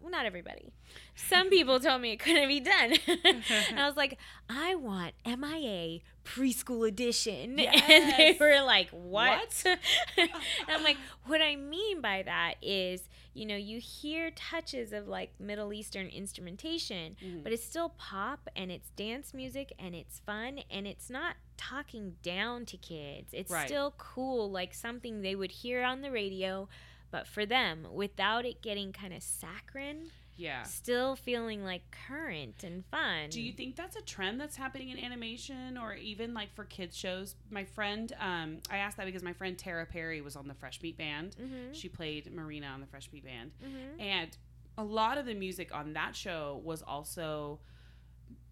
[0.00, 0.72] well, not everybody.
[1.16, 6.00] Some people told me it couldn't be done, and I was like, I want MIA
[6.24, 9.62] preschool edition, and they were like, what?
[9.64, 9.78] What?
[10.18, 10.30] and
[10.68, 15.30] I'm like, what I mean by that is, you know, you hear touches of like
[15.40, 17.42] Middle Eastern instrumentation, Mhm.
[17.42, 22.14] but it's still pop and it's dance music and it's fun and it's not talking
[22.22, 23.28] down to kids.
[23.32, 23.66] It's Right.
[23.68, 26.68] still cool, like something they would hear on the radio,
[27.14, 30.64] but for them, without it getting kind of saccharine, Yeah.
[30.64, 33.30] still feeling like current and fun.
[33.30, 36.96] Do you think that's a trend that's happening in animation or even like for kids
[36.96, 37.36] shows?
[37.50, 40.80] My friend, um, I asked that because my friend Tara Perry was on the Fresh
[40.80, 41.36] Beat Band.
[41.40, 41.72] Mhm.
[41.72, 43.52] She played Marina on the Fresh Beat Band.
[43.64, 44.00] Mhm.
[44.00, 44.36] And
[44.76, 47.60] a lot of the music on that show was also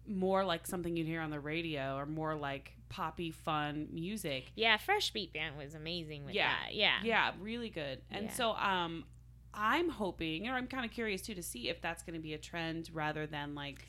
[0.07, 4.51] more like something you'd hear on the radio or more like poppy, fun music.
[4.55, 6.51] Yeah, Fresh Beat Band was amazing with Yeah.
[6.65, 6.75] that.
[6.75, 6.97] Yeah.
[7.03, 8.01] Yeah, really good.
[8.11, 8.31] And Yeah.
[8.33, 9.05] so um
[9.55, 12.33] I'm hoping or I'm kind of curious too to see if that's going to be
[12.33, 13.85] a trend rather than like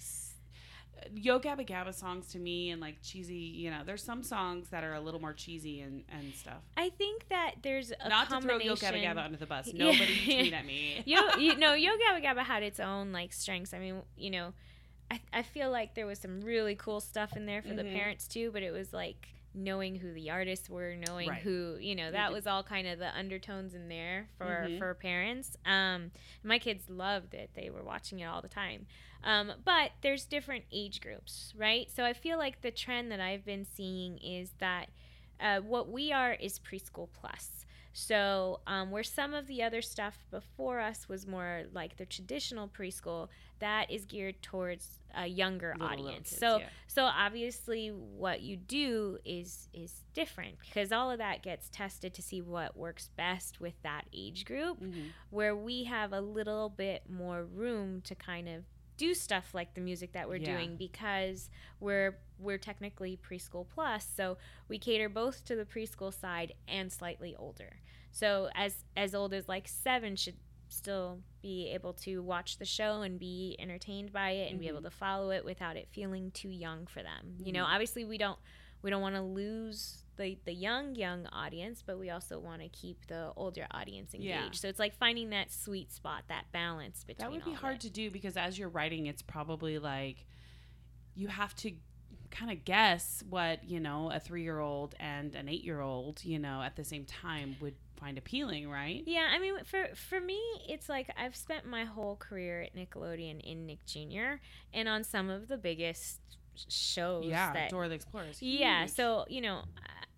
[1.15, 4.85] Yo Gabba Gabba songs to me and like cheesy, you know, there's some songs that
[4.85, 6.63] are a little more cheesy and, and stuff.
[6.77, 8.75] I think that there's a Not to throw Yo.
[8.75, 9.71] Gabba Gabba under the bus.
[9.73, 9.87] Yeah.
[9.93, 11.03] Nobody tweet at me.
[11.05, 13.75] Yo, you know, Yo Gabba Gabba had its own like strengths.
[13.75, 14.55] I mean, you know,
[15.11, 17.93] I, I feel like there was some really cool stuff in there for the Mhm.
[17.93, 21.43] parents too, but it was like knowing who the artists were, knowing Right.
[21.43, 24.79] who, you know, that was all kind of the undertones in there for Mhm.
[24.79, 25.57] for parents.
[25.65, 26.11] Um,
[26.43, 28.87] my kids loved it; they were watching it all the time.
[29.23, 31.89] Um, but there's different age groups, right?
[31.91, 34.89] So I feel like the trend that I've been seeing is that
[35.41, 37.65] uh, what we are is preschool plus.
[37.97, 42.67] So, um, where some of the other stuff before us was more like the traditional
[42.67, 43.29] preschool,
[43.61, 46.31] that is geared towards a younger Little, little audience.
[46.31, 46.69] kids, so, yeah.
[46.89, 52.23] so obviously, what you do is is different because all of that gets tested to
[52.23, 54.81] see what works best with that age group.
[54.81, 55.11] Mhm.
[55.31, 58.65] Where we have a little bit more room to kind of
[58.97, 60.57] do stuff like the music that we're Yeah.
[60.57, 64.37] doing because we're we're technically preschool plus so
[64.69, 67.77] we cater both to the preschool side and slightly older
[68.13, 70.37] so as as old as like seven should
[70.69, 74.83] still be able to watch the show and be entertained by it and be able
[74.83, 77.73] to follow it without it feeling too young for them you know Mhm.
[77.73, 78.39] obviously we don't
[78.83, 82.69] we don't want to lose the the young young audience but we also want to
[82.69, 84.51] keep the older audience engaged Yeah.
[84.53, 87.81] so it's like finding that sweet spot that balance between That would be hard it.
[87.83, 90.27] to do because as you're writing, it's probably like
[91.15, 91.73] you have to
[92.35, 96.25] kind of guess what you know a three year old and an eight year old
[96.25, 99.05] you know at the same time would find appealing, right?
[99.07, 103.41] Yeah, I mean, for for me, it's like I've spent my whole career at Nickelodeon
[103.41, 104.41] in Nick Jr.
[104.73, 106.21] and on some of the biggest
[106.69, 107.25] shows.
[107.27, 108.27] Yeah, that, Dora the Explorer.
[108.41, 108.83] yeah.
[108.83, 108.91] huge.
[108.91, 109.63] So you know,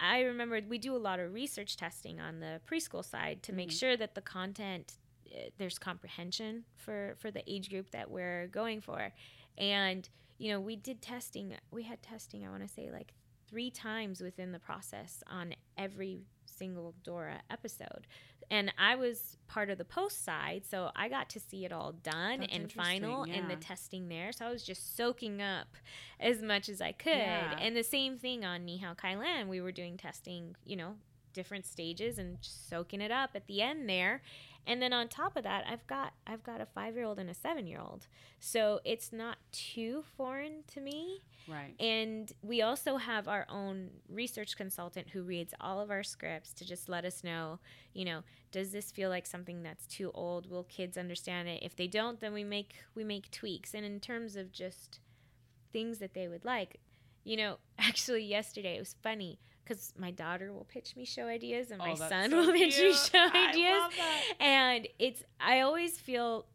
[0.01, 3.69] I remember we do a lot of research testing on the preschool side to make
[3.71, 3.79] Mhm.
[3.79, 4.95] sure that the content
[5.35, 9.13] uh, there's comprehension for for the age group that we're going for,
[9.59, 11.55] and you know, we did testing.
[11.71, 12.47] We had testing.
[12.47, 13.13] I want to say like
[13.49, 18.07] three times within the process on every single Dora episode.
[18.49, 21.93] And I was part of the post side, so I got to see it all
[21.93, 24.31] done That's and final interesting, and the testing there.
[24.31, 25.67] So I was just soaking up
[26.21, 27.11] as much as I could.
[27.17, 27.57] Yeah.
[27.61, 29.49] And the same thing on Ni Hao Kai-Lan.
[29.49, 30.95] We were doing testing, you know,
[31.33, 34.23] different stages and soaking it up at the end there.
[34.67, 38.09] And then on top of that, I've got I've got a 5-year-old and a 7-year-old.
[38.41, 41.23] So it's not too foreign to me.
[41.49, 41.75] right.
[41.79, 46.65] And we also have our own research consultant who reads all of our scripts to
[46.65, 47.61] just let us know,
[47.93, 50.51] you know, does this feel like something that's too old?
[50.51, 51.63] Will kids understand it?
[51.63, 53.73] If they don't, then we make we make tweaks.
[53.73, 54.99] And in terms of just
[55.73, 56.81] things that they would like,
[57.23, 61.71] you know, actually yesterday it was funny because my daughter will pitch me show ideas
[61.71, 63.83] and my Oh, son so will pitch me show ideas
[64.41, 66.47] and it's i always feel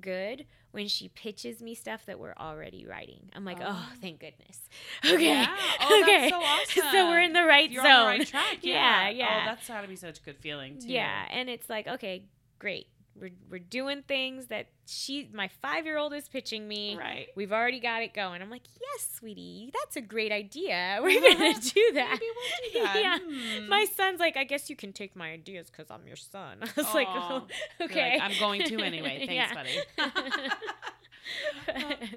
[0.00, 3.28] good when she pitches me stuff that we're already writing.
[3.34, 3.92] I'm like, oh, Oh.
[4.00, 4.68] thank goodness.
[5.04, 5.24] Okay.
[5.24, 5.56] Yeah.
[5.80, 6.28] Oh, okay.
[6.30, 6.82] so awesome.
[6.92, 7.90] so we're in the right You're zone.
[7.92, 8.58] on the right track.
[8.62, 9.40] Yeah, Yeah, oh, yeah.
[9.42, 10.86] Oh, that's gotta be such a good feeling too.
[10.86, 12.22] Yeah, and it's like, okay,
[12.60, 12.86] great.
[13.20, 16.96] We're we're doing things that she my 5-year-old is pitching me.
[16.96, 17.28] Right.
[17.36, 18.40] We've already got it going.
[18.42, 19.70] I'm like, "Yes, sweetie.
[19.74, 20.98] That's a great idea.
[21.02, 22.96] We're going to do that." Maybe we'll do that.
[23.00, 23.18] yeah.
[23.60, 23.68] Hmm.
[23.68, 26.68] My son's like, "I guess you can take my ideas cuz I'm your son." I
[26.76, 27.28] was like, Aw.
[27.30, 27.46] oh,
[27.78, 29.24] You're like, "Okay." I'm going to anyway.
[29.26, 29.78] Thanks, buddy.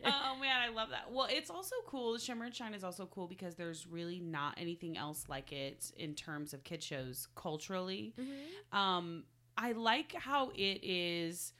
[0.05, 1.11] oh man, I love that.
[1.11, 2.17] Well, it's also cool.
[2.17, 6.15] Shimmer and Shine is also cool because there's really not anything else like it in
[6.15, 8.13] terms of kid shows culturally.
[8.19, 8.77] Mhm.
[8.77, 9.23] Um,
[9.57, 11.53] I like how it is.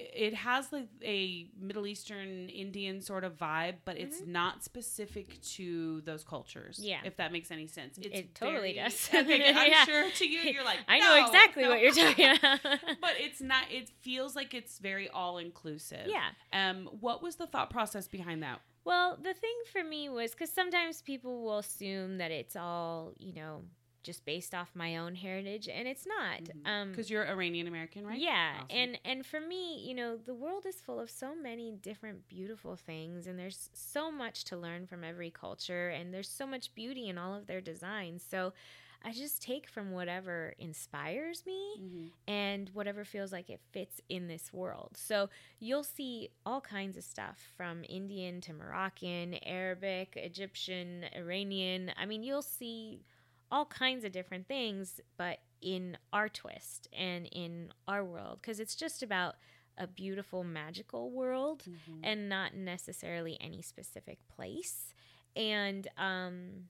[0.00, 6.02] It has like a Middle Eastern Indian sort of vibe, but it's not specific to
[6.02, 6.76] those cultures.
[6.78, 6.86] Mm-hmm.
[6.88, 7.00] Yeah.
[7.04, 7.98] if that makes any sense.
[7.98, 9.08] It's It totally very- does.
[9.12, 9.84] Okay, I'm Yeah.
[9.84, 12.60] sure to you, you're like, I know "No, exactly no." what you're talking about.
[13.00, 13.64] but it's not.
[13.72, 16.06] It feels like it's very all inclusive.
[16.06, 16.28] yeah.
[16.52, 18.60] Um, what was the thought process behind that?
[18.84, 23.34] Well, the thing for me was because sometimes people will assume that it's all, you
[23.34, 23.62] know,
[24.02, 26.48] just based off my own heritage, and it's not.
[26.64, 28.18] Um, Because you're Iranian American, right?
[28.18, 28.66] Yeah, Awesome.
[28.70, 32.76] and and for me, you know, the world is full of so many different beautiful
[32.76, 37.08] things, and there's so much to learn from every culture, and there's so much beauty
[37.08, 38.22] in all of their designs.
[38.22, 38.52] So.
[39.00, 42.10] I just take from whatever inspires me Mhm.
[42.26, 44.96] and whatever feels like it fits in this world.
[44.96, 45.30] So
[45.60, 51.92] you'll see all kinds of stuff from Indian to Moroccan, Arabic, Egyptian, Iranian.
[51.96, 53.04] I mean, you'll see
[53.50, 58.76] all kinds of different things, but in our twist and in our world, because it's
[58.76, 59.36] just about
[59.76, 62.00] a beautiful, magical world Mhm.
[62.02, 64.92] and not necessarily any specific place.
[65.36, 66.68] And, um,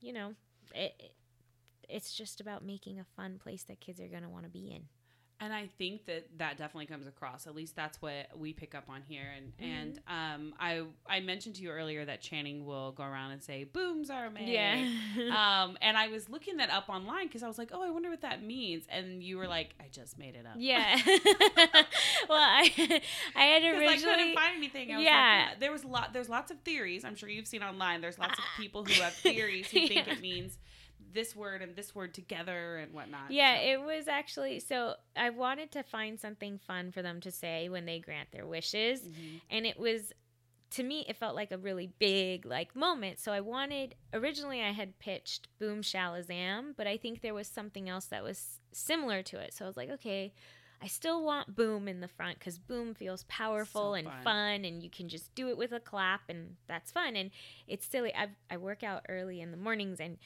[0.00, 0.34] you know,
[0.74, 1.12] it, it
[1.88, 4.70] it's just about making a fun place that kids are going to want to be
[4.72, 4.88] in.
[5.38, 7.46] And I think that that definitely comes across.
[7.46, 9.24] At least that's what we pick up on here.
[9.36, 9.64] And Mm-hmm.
[9.64, 13.64] and um, I I mentioned to you earlier that Channing will go around and say
[13.64, 14.88] "booms are made." Yeah.
[15.64, 18.08] um, and I was looking that up online because I was like, oh, I wonder
[18.08, 18.84] what that means.
[18.88, 20.54] And you were like, I just made it up.
[20.56, 20.96] yeah.
[22.28, 22.70] well, I
[23.34, 24.92] I had Because I originally couldn't find anything.
[24.92, 25.46] I was Yeah.
[25.50, 26.12] like, there was a lot.
[26.12, 27.04] There's lots of theories.
[27.04, 28.00] I'm sure you've seen online.
[28.00, 30.12] There's lots of people who have theories who think Yeah.
[30.14, 30.58] it means
[31.12, 33.30] this word and this word together and whatnot.
[33.30, 33.62] Yeah, so.
[33.64, 37.86] it was actually so I wanted to find something fun for them to say when
[37.86, 39.00] they grant their wishes.
[39.02, 39.40] Mhm.
[39.50, 40.12] And it was
[40.70, 43.18] to me it felt like a really big like moment.
[43.20, 47.88] So I wanted originally I had pitched Boom Shalazam, but I think there was something
[47.88, 49.54] else that was similar to it.
[49.54, 50.34] So I was like, okay,
[50.82, 54.22] I still want boom in the front because boom feels powerful So and fun.
[54.24, 54.64] fun.
[54.66, 57.16] and you can just do it with a clap, and that's fun.
[57.16, 57.30] And
[57.66, 58.14] it's silly.
[58.14, 60.18] I I work out early in the mornings, and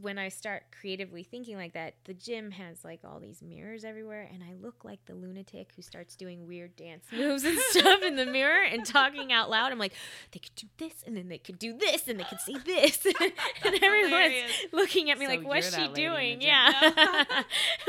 [0.00, 4.28] when I start creatively thinking like that, the gym has like all these mirrors everywhere,
[4.32, 8.16] and I look like the lunatic who starts doing weird dance moves and stuff in
[8.16, 9.72] the mirror and talking out loud.
[9.72, 9.94] I'm like,
[10.32, 13.04] they could do this, and then they could do this, and they could say this,
[13.06, 13.32] and
[13.82, 14.52] everyone's hilarious.
[14.72, 17.32] looking at me So like, "What's she that lady in the doing?" Yeah.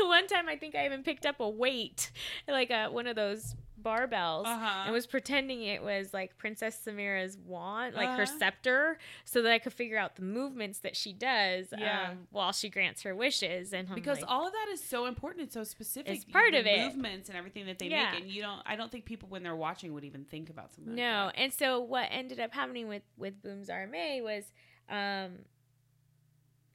[0.00, 2.10] One time, I think I even picked up a weight,
[2.48, 4.82] like a one of those barbells, Uh-huh.
[4.84, 8.38] and was pretending it was like Princess Samira's wand, like her Uh-huh.
[8.38, 12.10] scepter, so that I could figure out the movements that she does Yeah.
[12.10, 13.72] um, while she grants her wishes.
[13.72, 16.14] And I'm because like, all of that is so important and so specific.
[16.14, 16.78] It's part the of it.
[16.86, 18.12] movements and everything that they Yeah.
[18.12, 18.62] make, and you don't.
[18.66, 20.94] I don't think people when they're watching would even think about something.
[20.94, 21.26] no.
[21.26, 21.34] like.
[21.38, 24.52] And so what ended up happening with with Boom Zahramay was.
[24.88, 25.44] Um,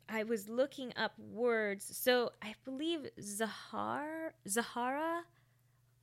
[0.08, 1.98] I was looking up words.
[1.98, 5.24] So I believe Zahar Zahara.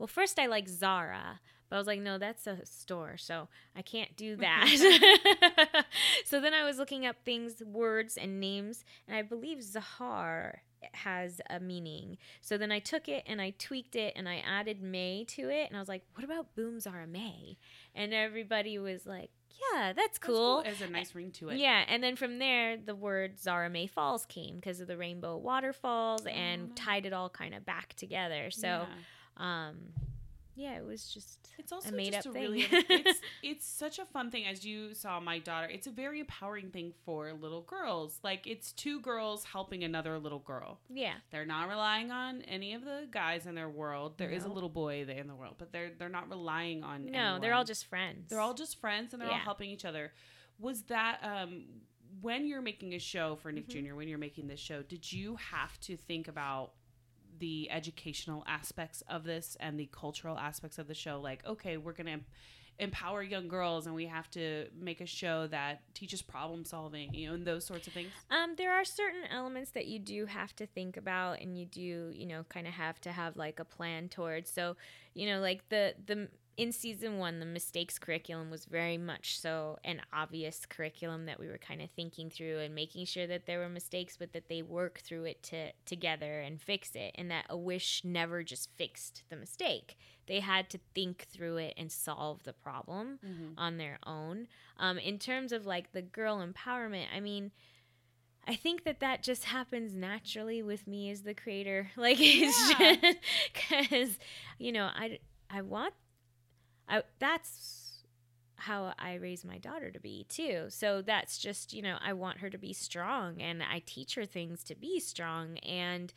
[0.02, 1.38] Well, first I like Zara,
[1.70, 4.66] but I was like, no, that's a store, so I can't do that.
[6.24, 10.54] so then I was looking up things, words, and names, and I believe Zahar
[10.94, 12.18] has a meaning.
[12.40, 15.68] So then I took it and I tweaked it and I added May to it,
[15.68, 17.56] and I was like, what about Boom Zahramay?
[17.94, 19.30] And everybody was like,
[19.72, 20.64] yeah, that's That's cool.
[20.64, 21.58] There's a nice ring to it.
[21.58, 26.26] Yeah, and then from there, the word Zahramay Falls came because of the rainbow waterfalls
[26.26, 26.74] and Oh.
[26.74, 28.50] tied it all kind of back together.
[28.50, 28.86] So, Yeah.
[29.36, 29.76] Um,
[30.54, 32.42] yeah, it was just It's also a made just up a thing.
[32.42, 35.66] really it's it's such a fun thing as you saw my daughter.
[35.66, 38.18] It's a very empowering thing for little girls.
[38.22, 40.78] Like it's two girls helping another little girl.
[40.90, 44.18] yeah, They're not relying on any of the guys in their world.
[44.18, 47.38] There is a little boy in the world, but they're they're not relying on no,
[47.40, 48.28] they're all just friends.
[48.28, 50.12] they're all just friends and they're all helping each other.
[50.58, 51.64] Was that um
[52.20, 53.86] when you're making a show for Nick Mhm.
[53.88, 56.72] Jr., when you're making this show, did you have to think about
[57.42, 61.20] the educational aspects of this and the cultural aspects of the show?
[61.20, 62.20] Like, okay, we're gonna
[62.78, 67.28] empower young girls and we have to make a show that teaches problem solving, you
[67.28, 68.12] know, and those sorts of things?
[68.30, 72.12] Um, there are certain elements that you do have to think about, and you do,
[72.14, 74.48] you know, kind of have to have like a plan towards.
[74.50, 74.76] So,
[75.14, 79.78] you know, like the the in season one, the mistakes curriculum was very much so
[79.84, 83.58] an obvious curriculum that we were kind of thinking through and making sure that there
[83.58, 87.46] were mistakes, but that they work through it to together and fix it, and that
[87.48, 89.96] a wish never just fixed the mistake.
[90.26, 93.58] They had to think through it and solve the problem Mm-hmm.
[93.58, 94.46] on their own.
[94.78, 97.50] Um, in terms of like the girl empowerment, I mean,
[98.46, 101.90] I think that that just happens naturally with me as the creator.
[101.96, 102.96] Like it's Yeah.
[102.96, 103.18] just
[103.70, 104.18] because
[104.58, 105.18] you know I
[105.50, 105.94] I want
[106.88, 108.04] I that's
[108.56, 110.66] how I raise my daughter to be too.
[110.68, 114.26] So that's just you know I want her to be strong and I teach her
[114.26, 116.12] things to be strong and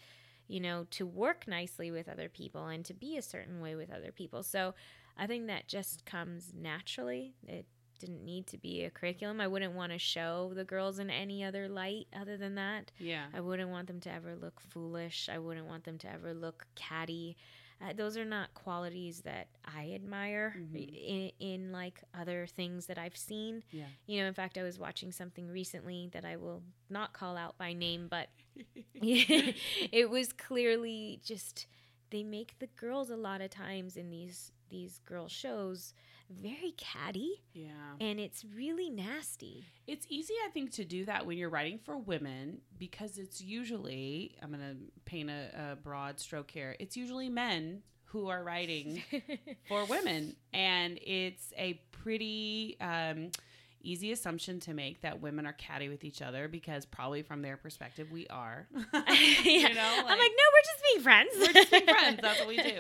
[0.48, 3.92] you know to work nicely with other people and to be a certain way with
[3.92, 4.44] other people.
[4.44, 4.74] So
[5.18, 7.34] I think that just comes naturally.
[7.48, 7.66] It
[8.00, 9.42] didn't need to be a curriculum.
[9.42, 12.92] I wouldn't want to show the girls in any other light other than that.
[13.00, 13.26] Yeah.
[13.34, 15.30] I wouldn't want them to ever look foolish.
[15.32, 17.38] I wouldn't want them to ever look catty.
[17.82, 20.76] Uh, those are not qualities that I admire Mhm.
[21.06, 23.64] in, in like other things that I've seen.
[23.72, 23.88] Yeah.
[24.08, 27.58] You know, in fact, I was watching something recently that I will not call out
[27.58, 28.30] by name, but
[28.96, 31.68] it was clearly just
[32.12, 35.94] they make the girls a lot of times in these these girl shows
[36.30, 37.70] very catty Yeah.
[38.00, 39.66] and it's really nasty.
[39.88, 44.36] It's easy, I think, to do that when you're writing for women because it's usually,
[44.42, 49.04] I'm going to paint a, a broad stroke here, it's usually men who are writing
[49.68, 50.36] for women.
[50.54, 53.30] And it's a pretty um,
[53.82, 57.58] easy assumption to make that women are catty with each other because probably from their
[57.58, 58.68] perspective, we are.
[59.46, 61.30] You know, I'm like, no, we're just being friends.
[61.38, 62.20] We're just being friends.
[62.22, 62.78] That's what we do.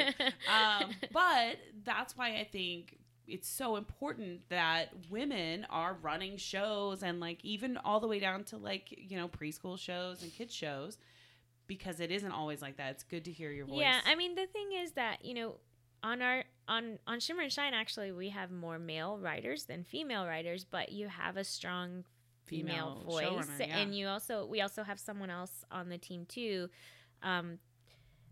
[0.51, 7.19] um, but that's why I think it's so important that women are running shows and
[7.19, 10.97] like even all the way down to like you know preschool shows and kids shows
[11.67, 12.91] because it isn't always like that.
[12.91, 13.79] It's good to hear your voice.
[13.79, 15.55] Yeah, I mean the thing is that you know
[16.03, 20.25] on our on on Shimmer and Shine actually we have more male writers than female
[20.25, 22.03] writers, but you have a strong
[22.45, 23.77] female, Female voice, yeah.
[23.77, 26.69] and you also we also have someone else on the team too.
[27.23, 27.59] Um,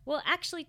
[0.06, 0.68] well, actually,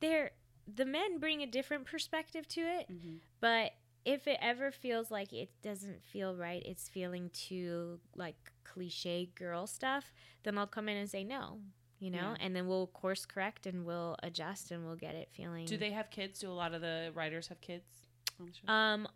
[0.00, 0.30] they're
[0.74, 3.20] the men bring a different perspective to it, Mhm.
[3.40, 3.72] but
[4.04, 9.66] if it ever feels like it doesn't feel right, it's feeling too like cliche girl
[9.66, 10.12] stuff,
[10.44, 11.60] then I'll come in and say no,
[11.98, 12.36] you know, Yeah.
[12.40, 15.66] and then we'll course correct and we'll adjust and we'll get it feeling.
[15.66, 16.38] Do they have kids?
[16.40, 18.06] Do a lot of the writers have kids?
[18.40, 18.68] on the show?
[18.72, 19.08] Um,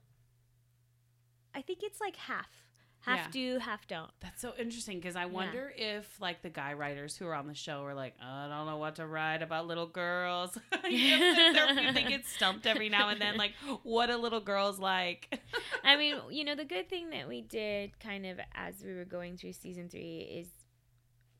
[1.54, 2.61] I think it's like half,
[3.02, 3.28] half Yeah.
[3.30, 4.10] do, half don't.
[4.20, 7.54] That's so interesting because I wonder if like the guy writers who are on the
[7.54, 10.56] show are like, I don't know what to write about little girls.
[10.88, 14.78] you know, they're- they get stumped every now and then, like what a little girl's
[14.78, 15.40] like.
[15.84, 19.04] I mean, you know, the good thing that we did kind of as we were
[19.04, 20.48] going through season three is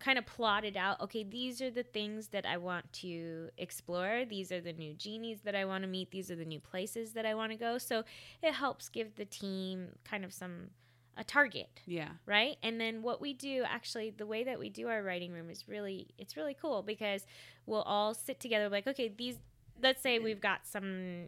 [0.01, 4.25] kind of plotted out okay, these are the things that I want to explore.
[4.29, 6.11] These are the new genies that I want to meet.
[6.11, 7.79] These are the new places that I want to go.
[7.79, 8.03] So
[8.43, 10.71] it helps give the team kind of some
[11.17, 12.09] a target yeah.
[12.27, 12.57] right?
[12.63, 15.69] And then what we do actually the way that we do our writing room is
[15.69, 17.27] really it's really cool because
[17.67, 19.37] we'll all sit together like okay these
[19.83, 21.25] let's say we've got some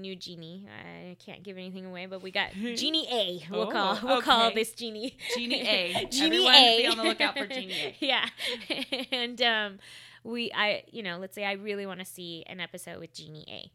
[0.00, 0.66] new genie.
[0.68, 4.52] I can't give anything away but we got genie a we'll Oh, call we'll call
[4.52, 5.16] this genie.
[5.36, 6.06] Genie A.
[6.10, 6.76] genie Everyone a.
[6.78, 7.96] be on the lookout for Genie A.
[8.00, 8.28] yeah.
[9.12, 9.78] And um
[10.24, 13.44] we i you know let's say i really want to see an episode with genie
[13.48, 13.70] a.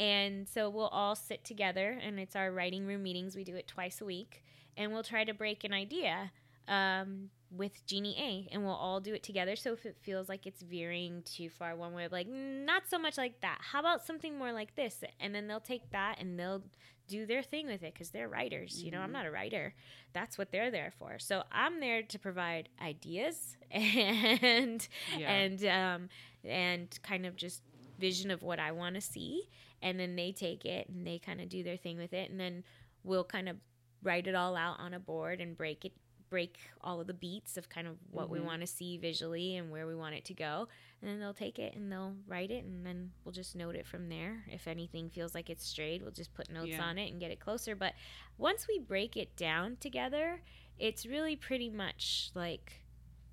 [0.00, 3.36] And so we'll all sit together and it's our writing room meetings.
[3.36, 4.42] We do it twice a week
[4.76, 6.30] and we'll try to break an idea
[6.68, 9.56] um, with Genie A, and we'll all do it together.
[9.56, 12.98] So if it feels like it's veering too far one way, like "Mm, not so
[12.98, 13.58] much like that.
[13.60, 15.02] How about something more like this?
[15.20, 16.62] And then they'll take that and they'll
[17.08, 18.80] do their thing with it because they're writers.
[18.82, 19.12] You know, I'm Mhm.
[19.12, 19.74] not a writer.
[20.14, 21.18] That's what they're there for.
[21.18, 24.86] So I'm there to provide ideas and
[25.18, 25.30] Yeah.
[25.30, 26.08] and um,
[26.44, 27.62] and kind of just
[27.98, 29.48] vision of what I want to see,
[29.82, 32.38] and then they take it and they kind of do their thing with it, and
[32.40, 32.64] then
[33.04, 33.56] we'll kind of
[34.02, 35.92] write it all out on a board and break it
[36.30, 38.44] break all of the beats of kind of what we Mhm.
[38.46, 40.66] want to see visually and where we want it to go
[41.02, 43.86] and then they'll take it and they'll write it and then we'll just note it
[43.86, 46.84] from there if anything feels like it's strayed we'll just put notes Yeah.
[46.84, 47.92] on it and get it closer but
[48.38, 50.42] once we break it down together
[50.78, 52.81] it's really pretty much like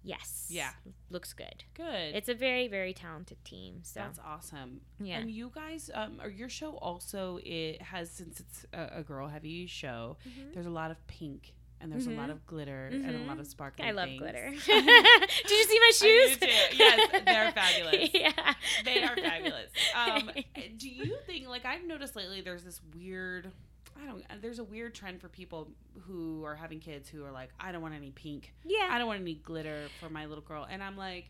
[0.03, 0.71] yes Yeah.
[1.09, 2.15] looks good Good.
[2.15, 4.81] it's a very very talented team so That's awesome.
[4.99, 9.03] yeah And you guys, um, or your show also it has since it's a, a
[9.03, 10.17] girl heavy show.
[10.27, 10.53] Mhm.
[10.53, 12.33] There's a lot of pink and there's a lot Mhm.
[12.33, 13.87] of glitter and a lot of sparkling.
[13.87, 14.19] I love things.
[14.19, 14.49] glitter.
[14.65, 16.37] Did you see my shoes?
[16.37, 16.47] too.
[16.77, 18.09] Yes, they're fabulous.
[18.13, 19.71] yeah, They are fabulous.
[19.95, 20.29] Um,
[20.77, 22.41] do you think like I've noticed lately?
[22.41, 23.51] There's this weird
[24.01, 24.23] I don't.
[24.29, 25.69] uh, There's a weird trend for people
[26.01, 28.53] who are having kids who are like, I don't want any pink.
[28.65, 28.87] Yeah.
[28.89, 30.67] I don't want any glitter for my little girl.
[30.69, 31.29] And I'm like,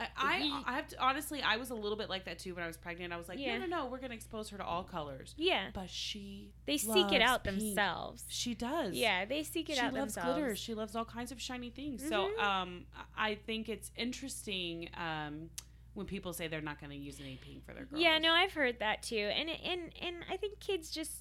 [0.00, 2.64] I, I, I have to honestly, I was a little bit like that too when
[2.64, 3.12] I was pregnant.
[3.12, 3.58] I was like, Yeah.
[3.58, 5.34] no, no, no, we're gonna expose her to all colors.
[5.36, 5.68] yeah.
[5.74, 7.58] But she, They seek it out pink.
[7.58, 8.24] themselves.
[8.30, 8.94] She does.
[8.94, 10.38] Yeah, they seek it she out She loves themselves.
[10.38, 10.56] glitter.
[10.56, 12.02] She loves all kinds of shiny things.
[12.08, 12.42] So, Mhm.
[12.42, 12.86] um,
[13.16, 15.50] I think it's interesting um,
[15.92, 18.00] when people say they're not going to use any pink for their girls.
[18.02, 21.20] Yeah, no, I've heard that too, and and and I think kids just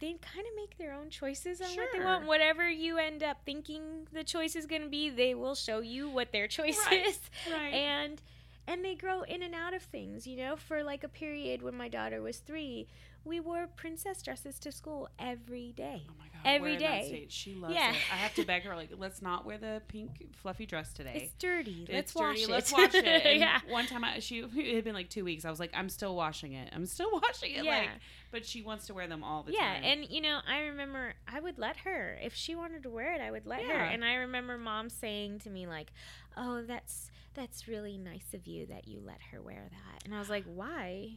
[0.00, 2.26] they kind of make their own choices on what they want.
[2.26, 6.08] Whatever you end up thinking the choice is going to be, they will show you
[6.08, 7.20] what their choice Right, is,
[7.52, 7.74] right.
[7.74, 8.20] and
[8.66, 10.26] and they grow in and out of things.
[10.26, 12.86] You know, for like a period when my daughter was three,
[13.24, 16.02] we wore princess dresses to school every day.
[16.08, 16.40] Oh my god!
[16.44, 17.26] Every we're in that day.
[17.28, 17.90] She loves Yeah.
[17.90, 17.96] it.
[18.12, 21.22] I have to beg her like, let's not wear the pink fluffy dress today.
[21.24, 21.86] It's dirty.
[21.88, 22.24] Let's It's dirty.
[22.24, 22.48] wash it.
[22.50, 23.38] Let's wash it.
[23.38, 23.60] Yeah.
[23.68, 25.44] One time, I, she it had been like two weeks.
[25.44, 26.70] I was like, I'm still washing it.
[26.74, 27.64] I'm still washing it.
[27.64, 27.78] Yeah.
[27.78, 27.88] Like,
[28.30, 29.82] but she wants to wear them all the yeah, time.
[29.82, 33.12] Yeah, and you know, I remember I would let her if she wanted to wear
[33.14, 33.20] it.
[33.20, 35.92] I would let her, and I remember mom saying to me like,
[36.36, 40.20] "Oh, that's that's really nice of you that you let her wear that." And I
[40.20, 41.10] was like, "Why?"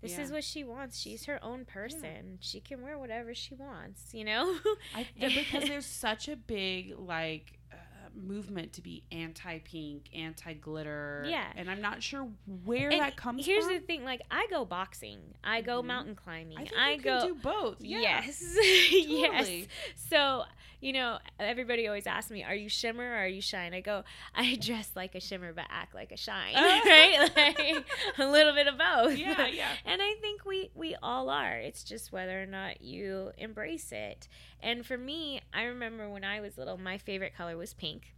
[0.00, 0.22] This Yeah.
[0.22, 0.98] is what she wants.
[0.98, 2.38] She's her own person.
[2.40, 4.56] She can wear whatever she wants, you know?
[4.94, 7.76] I, because there's such a big like uh,
[8.14, 11.24] movement to be anti-pink, anti-glitter.
[11.28, 11.46] Yeah.
[11.56, 12.28] and I'm not sure
[12.64, 13.70] where And that comes Here's from.
[13.72, 15.18] Here's the thing, like I go boxing.
[15.44, 15.86] I go Mhm.
[15.86, 16.58] mountain climbing.
[16.58, 17.76] I I you go can do both.
[17.80, 17.98] Yeah.
[18.00, 18.56] Yes.
[18.90, 19.66] yes.
[19.96, 20.44] So,
[20.80, 23.74] you know, everybody always asks me, Are you shimmer or are you shine?
[23.74, 24.04] I go,
[24.34, 26.54] I dress like a shimmer but act like a shine.
[26.56, 27.30] right?
[27.36, 27.84] Like
[28.18, 29.16] a little bit of both.
[29.16, 29.68] Yeah, yeah.
[29.84, 31.56] And I think we we all are.
[31.56, 34.28] It's just whether or not you embrace it.
[34.62, 38.14] And for me, I remember when I was little, my favorite color was pink.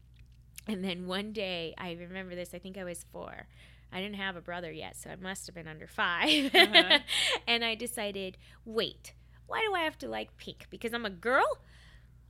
[0.69, 3.49] And then one day, I remember this, I think I was four.
[3.93, 6.99] I didn't have a brother yet, so I must have been under 5 Uh-huh.
[7.47, 9.13] and I decided, wait,
[9.47, 10.69] why do I have to like pink?
[10.71, 11.45] Because I'm a girl?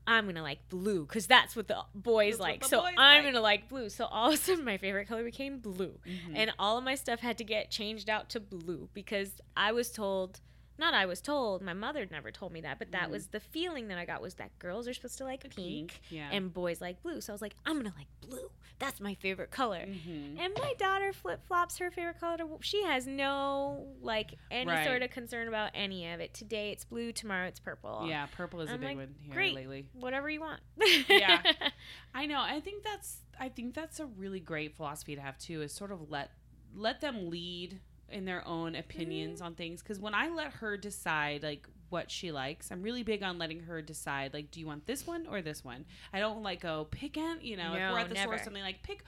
[0.06, 2.60] I'm gonna like blue because that's what the boys That's like.
[2.62, 3.32] the so boys I'm like.
[3.32, 3.88] gonna like blue.
[3.88, 6.32] So all of a sudden, my favorite color became blue Mhm.
[6.34, 9.90] and all of my stuff had to get changed out to blue because I was
[9.92, 10.40] told
[10.78, 13.12] not I was told my mother never told me that but that Mhm.
[13.12, 16.00] was the feeling that I got was that girls are supposed to like pink, pink.
[16.10, 16.28] Yeah.
[16.32, 19.50] and boys like blue so I was like I'm gonna like blue that's my favorite
[19.50, 20.38] color Mhm.
[20.40, 24.84] and my daughter flip flops her favorite color to, she has no like any Right.
[24.86, 28.60] sort of concern about any of it today it's blue tomorrow it's purple Yeah, purple
[28.62, 29.54] is a I'm big like, one here great.
[29.54, 29.86] lately.
[29.92, 30.60] whatever you want
[31.08, 31.42] Yeah.
[32.14, 32.40] I know.
[32.40, 35.62] I think that's I think that's a really great philosophy to have too.
[35.62, 36.30] Is sort of let
[36.74, 37.80] let them lead
[38.12, 39.46] in their own opinions Mm-hmm.
[39.46, 39.82] on things.
[39.82, 43.60] Because when I let her decide like what she likes, I'm really big on letting
[43.60, 45.84] her decide like, do you want this one or this one?
[46.12, 48.62] I don't like go pick an you know if we're at the store or something
[48.62, 49.04] like pick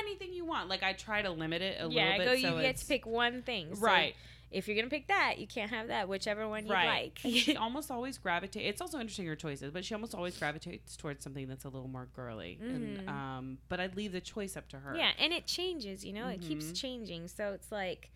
[0.00, 0.68] anything you want.
[0.68, 2.42] Like I try to limit it a yeah little bit.
[2.42, 4.14] go you get to pick one thing So right.
[4.52, 6.86] if you're gonna pick that, you can't have that, whichever one you Right.
[6.86, 7.20] like.
[7.24, 8.66] And she almost always gravitates.
[8.68, 11.88] It's also interesting her choices, but she almost always gravitates towards something that's a little
[11.88, 12.58] more girly.
[12.60, 13.08] And Mhm.
[13.08, 14.94] um, but I'd leave the choice up to her.
[14.96, 16.80] yeah, and it changes, you know, it keeps Mhm.
[16.80, 17.28] changing.
[17.28, 18.10] So it's like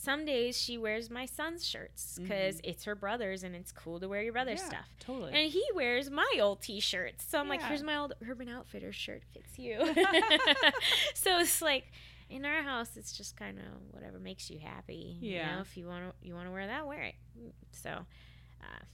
[0.00, 4.06] some days she wears my son's shirts because it's her brother's and it's cool to
[4.08, 4.70] wear your brother's Mm-hmm.
[4.72, 4.88] Yeah, stuff.
[5.00, 5.32] Totally.
[5.34, 7.24] And he wears my old t-shirts.
[7.28, 9.78] So I'm like, here's my old Urban Outfitters shirt fits you.
[11.14, 11.90] so it's like
[12.30, 15.16] in our house it's just kind of whatever makes you happy.
[15.20, 15.56] You Yeah.
[15.56, 17.14] know, if you want to you want to wear that, wear it.
[17.72, 18.84] So uh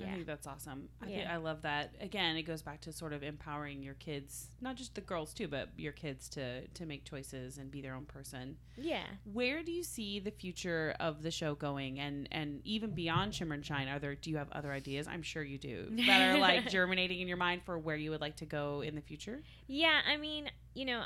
[0.00, 0.14] I yeah.
[0.14, 0.88] think that's awesome.
[1.00, 1.32] I, think, Yeah.
[1.32, 1.94] I love that.
[2.00, 5.48] Again, it goes back to sort of empowering your kids, not just the girls too,
[5.48, 8.56] but your kids to to make choices and be their own person.
[8.76, 9.04] Yeah.
[9.24, 13.54] Where do you see the future of the show going, and and even beyond Shimmer
[13.54, 13.88] and Shine?
[13.88, 14.14] Are there?
[14.14, 15.06] Do you have other ideas?
[15.08, 18.20] I'm sure you do that are like germinating in your mind for where you would
[18.20, 19.42] like to go in the future.
[19.66, 21.04] Yeah, I mean, you know,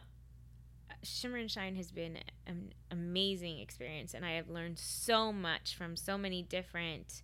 [1.03, 5.97] Shimmer and Shine has been an amazing experience, and I have learned so much from
[5.97, 7.23] so many different,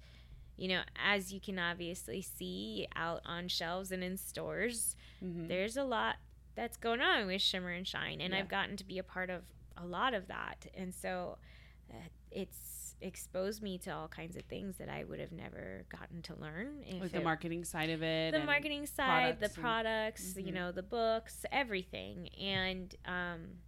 [0.62, 5.48] you know, as you can obviously see out on shelves and in stores, Mhm.
[5.48, 6.18] there's a lot
[6.54, 8.38] that's going on with Shimmer and Shine, and Yeah.
[8.38, 9.42] I've gotten to be a part of
[9.76, 11.38] a lot of that, and so
[11.92, 11.96] uh,
[12.30, 16.36] it's exposed me to all kinds of things that I would have never gotten to
[16.36, 16.84] learn.
[17.00, 18.30] Like the it- marketing side of it.
[18.32, 20.54] the marketing side, the products and- products, you Mhm.
[20.54, 22.28] know, the books, everything.
[22.38, 23.58] And um,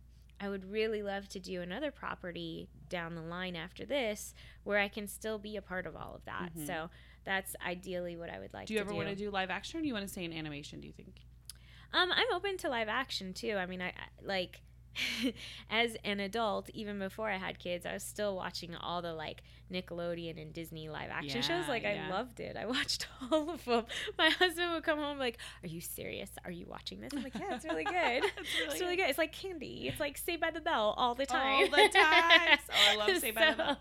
[0.40, 4.88] I would really love to do another property down the line after this where I
[4.88, 6.54] can still be a part of all of that.
[6.56, 6.66] Mhm.
[6.66, 6.90] So
[7.24, 8.96] that's ideally what I would like to Do Do you ever do.
[8.96, 10.80] want to do live action, or do you want to stay in animation?
[10.80, 11.20] Do you think?
[11.92, 13.56] Um, I'm open to live action too.
[13.56, 14.62] I mean, I, I like
[15.70, 19.42] as an adult, even before I had kids, I was still watching all the like
[19.72, 21.64] Nickelodeon and Disney live action shows.
[21.64, 22.06] Yeah, Like yeah.
[22.08, 22.56] I loved it.
[22.56, 23.84] I watched all of them.
[24.18, 26.30] My husband would come home like, "Are you serious?
[26.44, 28.24] Are you watching this?" I'm like, "Yeah, it's really good.
[28.38, 29.08] It's it's really good.
[29.08, 29.88] It's like candy.
[29.88, 31.64] It's like Saved by the Bell all the time.
[31.64, 32.58] All the time.
[32.68, 33.80] Oh, I love Saved by the Bell.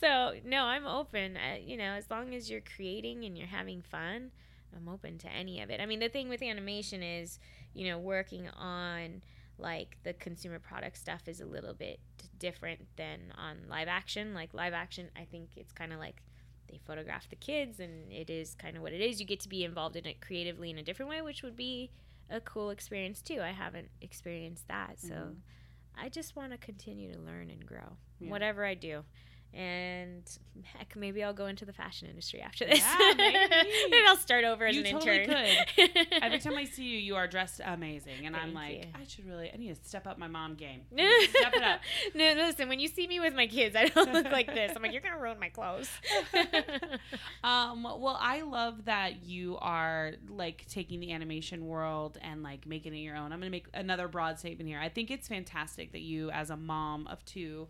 [0.00, 1.36] So no, I'm open.
[1.36, 4.30] Uh, you know, as long as you're creating and you're having fun,
[4.74, 5.80] I'm open to any of it.
[5.80, 7.38] I mean, the thing with animation is,
[7.74, 9.22] you know, working on
[9.58, 12.00] like the consumer product stuff is a little bit
[12.38, 14.34] different than on live action.
[14.34, 16.22] Like live action, I think it's kind of like
[16.68, 19.20] they photograph the kids and it is kind of what it is.
[19.20, 21.90] You get to be involved in it creatively in a different way, which would be
[22.28, 23.40] a cool experience too.
[23.40, 24.98] I haven't experienced that.
[24.98, 25.36] So Mhm.
[25.96, 28.30] I just want to continue to learn and grow, Yeah.
[28.30, 29.04] whatever I do.
[29.56, 30.22] And
[30.64, 32.80] heck, maybe I'll go into the fashion industry after this.
[32.80, 33.96] Yeah, maybe.
[34.06, 36.06] I'll start over as You an totally intern.
[36.22, 38.90] Every time I see you, you are dressed amazing, and I'm like, you.
[38.94, 40.82] I should really, I need to step up my mom game.
[40.92, 41.80] I need to step it up.
[42.14, 42.68] no, listen.
[42.68, 44.72] When you see me with my kids, I don't look like this.
[44.76, 45.88] I'm like, you're gonna ruin my clothes.
[47.42, 52.94] Um, well, I love that you are like taking the animation world and like making
[52.94, 53.32] it your own.
[53.32, 54.80] I'm going to make another broad statement here.
[54.80, 57.68] I think it's fantastic that you, as a mom of two,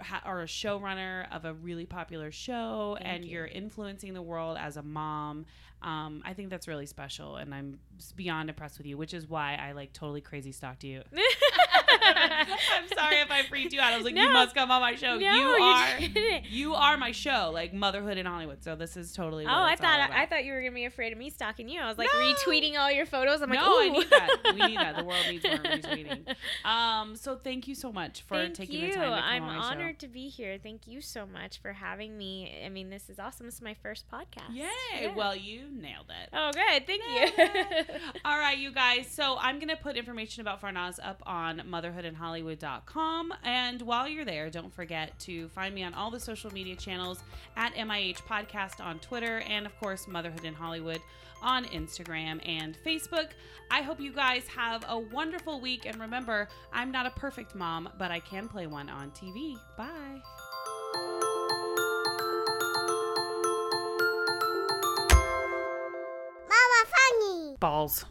[0.00, 3.32] ha- are a showrunner of a really popular show Thank and you.
[3.32, 5.46] you're influencing the world as a mom.
[5.82, 7.78] Um, I think that's really special, and I'm
[8.16, 11.02] beyond impressed with you, which is why I like totally crazy stalked you.
[12.16, 13.92] I'm sorry if I freaked you out.
[13.92, 15.16] I was like, you must come on my show.
[15.18, 15.98] No, you are,
[16.48, 18.62] you are my show, like motherhood in Hollywood.
[18.62, 19.44] So this is totally.
[19.46, 20.10] Oh, I thought about.
[20.10, 21.80] I, thought you were gonna be afraid of me stalking you.
[21.80, 22.18] I was like No.
[22.20, 23.40] retweeting all your photos.
[23.42, 24.28] I'm like, no, I need that.
[24.54, 24.96] We need that.
[24.96, 26.34] The world needs more retweeting.
[26.64, 28.88] Um, so thank you so much for Thank taking you.
[28.88, 30.06] the time to come I'm on my honored show.
[30.06, 30.58] to be here.
[30.62, 32.60] Thank you so much for having me.
[32.64, 33.46] I mean, this is awesome.
[33.46, 34.54] This is my first podcast.
[34.54, 34.66] Yay!
[35.00, 35.14] Yeah.
[35.14, 36.30] Well, you nailed it.
[36.32, 36.86] Oh, good.
[36.86, 37.84] Thank you.
[38.24, 39.06] All right, you guys.
[39.10, 41.62] So I'm going to put information about Farnaz up on
[41.98, 43.34] motherhoodandhollywood.com.
[43.42, 47.22] And while you're there, don't forget to find me on all the social media channels
[47.56, 51.00] at MIH Podcast on Twitter and, of course, Motherhood in Hollywood
[51.42, 53.28] on Instagram and Facebook.
[53.70, 55.86] I hope you guys have a wonderful week.
[55.86, 59.56] And remember, I'm not a perfect mom, but I can play one on TV.
[59.76, 60.22] Bye.
[66.48, 67.56] Mama funny.
[67.60, 68.04] Balls.